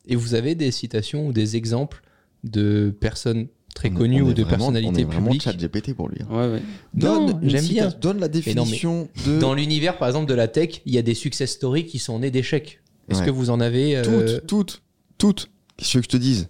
Et 0.05 0.15
vous 0.15 0.33
avez 0.33 0.55
des 0.55 0.71
citations 0.71 1.27
ou 1.27 1.33
des 1.33 1.55
exemples 1.55 2.03
de 2.43 2.95
personnes 2.99 3.47
très 3.73 3.89
On 3.89 3.95
est- 3.95 3.97
connues 3.97 4.21
on 4.21 4.25
ou 4.27 4.33
de 4.33 4.41
vraiment- 4.43 4.57
personnalités 4.71 5.05
On 5.19 5.31
est 5.31 5.39
chat 5.39 5.53
GPT 5.57 5.93
pour 5.93 6.09
lui. 6.09 6.17
hein. 6.21 6.27
Ouais, 6.29 6.51
ouais. 6.53 6.61
Non, 6.95 7.27
Donne, 7.27 7.39
j'aime 7.49 7.65
bien. 7.65 7.89
donne 8.01 8.19
la 8.19 8.27
non, 8.27 8.33
mais 8.33 8.41
définition 8.41 9.09
de 9.25 9.39
Dans 9.39 9.53
l'univers, 9.53 9.97
par 9.97 10.07
exemple, 10.07 10.27
de 10.29 10.33
la 10.33 10.47
tech, 10.47 10.81
il 10.85 10.93
y 10.93 10.97
a 10.97 11.01
des 11.01 11.13
success 11.13 11.51
stories 11.51 11.85
qui 11.85 11.99
sont 11.99 12.19
nés 12.19 12.31
d'échecs. 12.31 12.81
Est-ce 13.09 13.19
Ouais. 13.19 13.25
que 13.25 13.31
vous 13.31 13.49
en 13.49 13.59
avez 13.59 13.97
euh, 13.97 14.03
toutes, 14.03 14.47
toutes, 14.47 14.81
toutes. 15.17 15.49
Qu'est-ce 15.77 15.87
que 15.87 15.91
tu 15.91 15.97
veux 15.97 16.01
que 16.01 16.05
je 16.05 16.17
te 16.17 16.17
dise? 16.17 16.49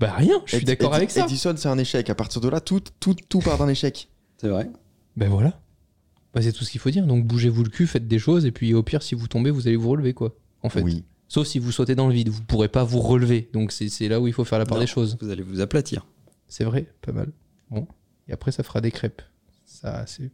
Bah 0.00 0.12
rien, 0.16 0.40
je 0.44 0.50
suis 0.56 0.58
Ed- 0.62 0.66
d'accord 0.66 0.90
Ed- 0.92 0.96
avec 0.98 1.10
ça. 1.10 1.24
Edison, 1.24 1.54
c'est 1.56 1.68
un 1.68 1.78
échec. 1.78 2.08
À 2.10 2.14
partir 2.14 2.40
de 2.40 2.48
là, 2.48 2.60
tout, 2.60 2.80
tout, 3.00 3.16
tout 3.28 3.40
part 3.40 3.58
d'un 3.58 3.68
échec. 3.68 4.08
C'est 4.40 4.48
vrai. 4.48 4.70
Ben 5.16 5.28
voilà. 5.28 5.60
Bah, 6.34 6.42
c'est 6.42 6.52
tout 6.52 6.62
ce 6.62 6.70
qu'il 6.70 6.80
faut 6.80 6.90
dire. 6.90 7.06
Donc 7.06 7.24
bougez-vous 7.26 7.64
le 7.64 7.70
cul, 7.70 7.86
faites 7.86 8.06
des 8.06 8.18
choses, 8.20 8.44
et 8.46 8.52
puis 8.52 8.74
au 8.74 8.82
pire, 8.84 9.02
si 9.02 9.14
vous 9.16 9.26
tombez, 9.26 9.50
vous 9.50 9.66
allez 9.66 9.76
vous 9.76 9.88
relever, 9.88 10.12
quoi. 10.12 10.36
En 10.62 10.68
fait. 10.68 10.82
Oui. 10.82 11.02
Sauf 11.26 11.46
si 11.46 11.58
vous 11.58 11.72
sautez 11.72 11.94
dans 11.94 12.06
le 12.06 12.14
vide, 12.14 12.28
vous 12.28 12.42
pourrez 12.42 12.68
pas 12.68 12.84
vous 12.84 13.00
relever. 13.00 13.48
Donc 13.52 13.72
c'est 13.72 13.88
c'est 13.88 14.08
là 14.08 14.20
où 14.20 14.26
il 14.28 14.32
faut 14.32 14.44
faire 14.44 14.58
la 14.58 14.66
part 14.66 14.76
Non. 14.78 14.82
des 14.84 14.86
choses. 14.86 15.16
Vous 15.20 15.30
allez 15.30 15.42
vous 15.42 15.60
aplatir. 15.60 16.06
C'est 16.48 16.64
vrai, 16.64 16.86
pas 17.02 17.12
mal. 17.12 17.30
Bon. 17.70 17.86
Et 18.28 18.32
après, 18.32 18.52
ça 18.52 18.62
fera 18.62 18.80
des 18.80 18.90
crêpes. 18.90 19.22
Ça, 19.64 20.04
c'est 20.06 20.30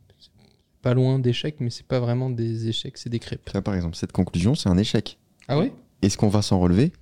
pas 0.82 0.94
loin 0.94 1.18
d'échecs, 1.18 1.56
mais 1.60 1.70
c'est 1.70 1.86
pas 1.86 1.98
vraiment 2.00 2.30
des 2.30 2.68
échecs, 2.68 2.98
c'est 2.98 3.08
des 3.10 3.18
crêpes. 3.18 3.48
Ça, 3.52 3.62
par 3.62 3.74
exemple, 3.74 3.96
cette 3.96 4.12
conclusion, 4.12 4.54
c'est 4.54 4.68
un 4.68 4.76
échec. 4.78 5.18
Ah 5.48 5.58
ouais? 5.58 5.72
Est-ce 6.02 6.16
qu'on 6.18 6.28
va 6.28 6.42
s'en 6.42 6.60
relever? 6.60 6.92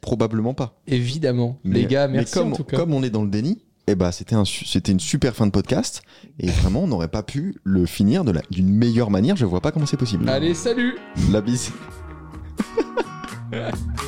Probablement 0.00 0.54
pas. 0.54 0.80
Évidemment. 0.86 1.58
Mais- 1.64 1.80
Les 1.80 1.86
gars, 1.86 2.08
mais 2.08 2.18
merci 2.18 2.34
comme, 2.34 2.52
en 2.52 2.56
tout 2.56 2.64
cas. 2.64 2.76
Comme 2.76 2.92
on 2.92 3.02
est 3.02 3.10
dans 3.10 3.22
le 3.22 3.30
déni, 3.30 3.62
eh 3.86 3.94
ben, 3.94 4.10
c'était 4.12 4.34
un 4.34 4.44
c'était 4.44 4.92
une 4.92 5.00
super 5.00 5.34
fin 5.34 5.46
de 5.46 5.50
podcast. 5.50 6.02
Et 6.38 6.48
vraiment, 6.48 6.82
on 6.84 6.86
n'aurait 6.88 7.08
pas 7.08 7.22
pu 7.22 7.56
le 7.64 7.86
finir 7.86 8.24
de 8.24 8.32
la- 8.32 8.42
d'une 8.50 8.68
meilleure 8.68 9.10
manière. 9.10 9.36
Je 9.36 9.46
vois 9.46 9.60
pas 9.60 9.72
comment 9.72 9.86
c'est 9.86 9.96
possible. 9.96 10.28
Allez, 10.28 10.54
salut 10.54 10.96
La 11.30 11.40
bise. 11.40 11.70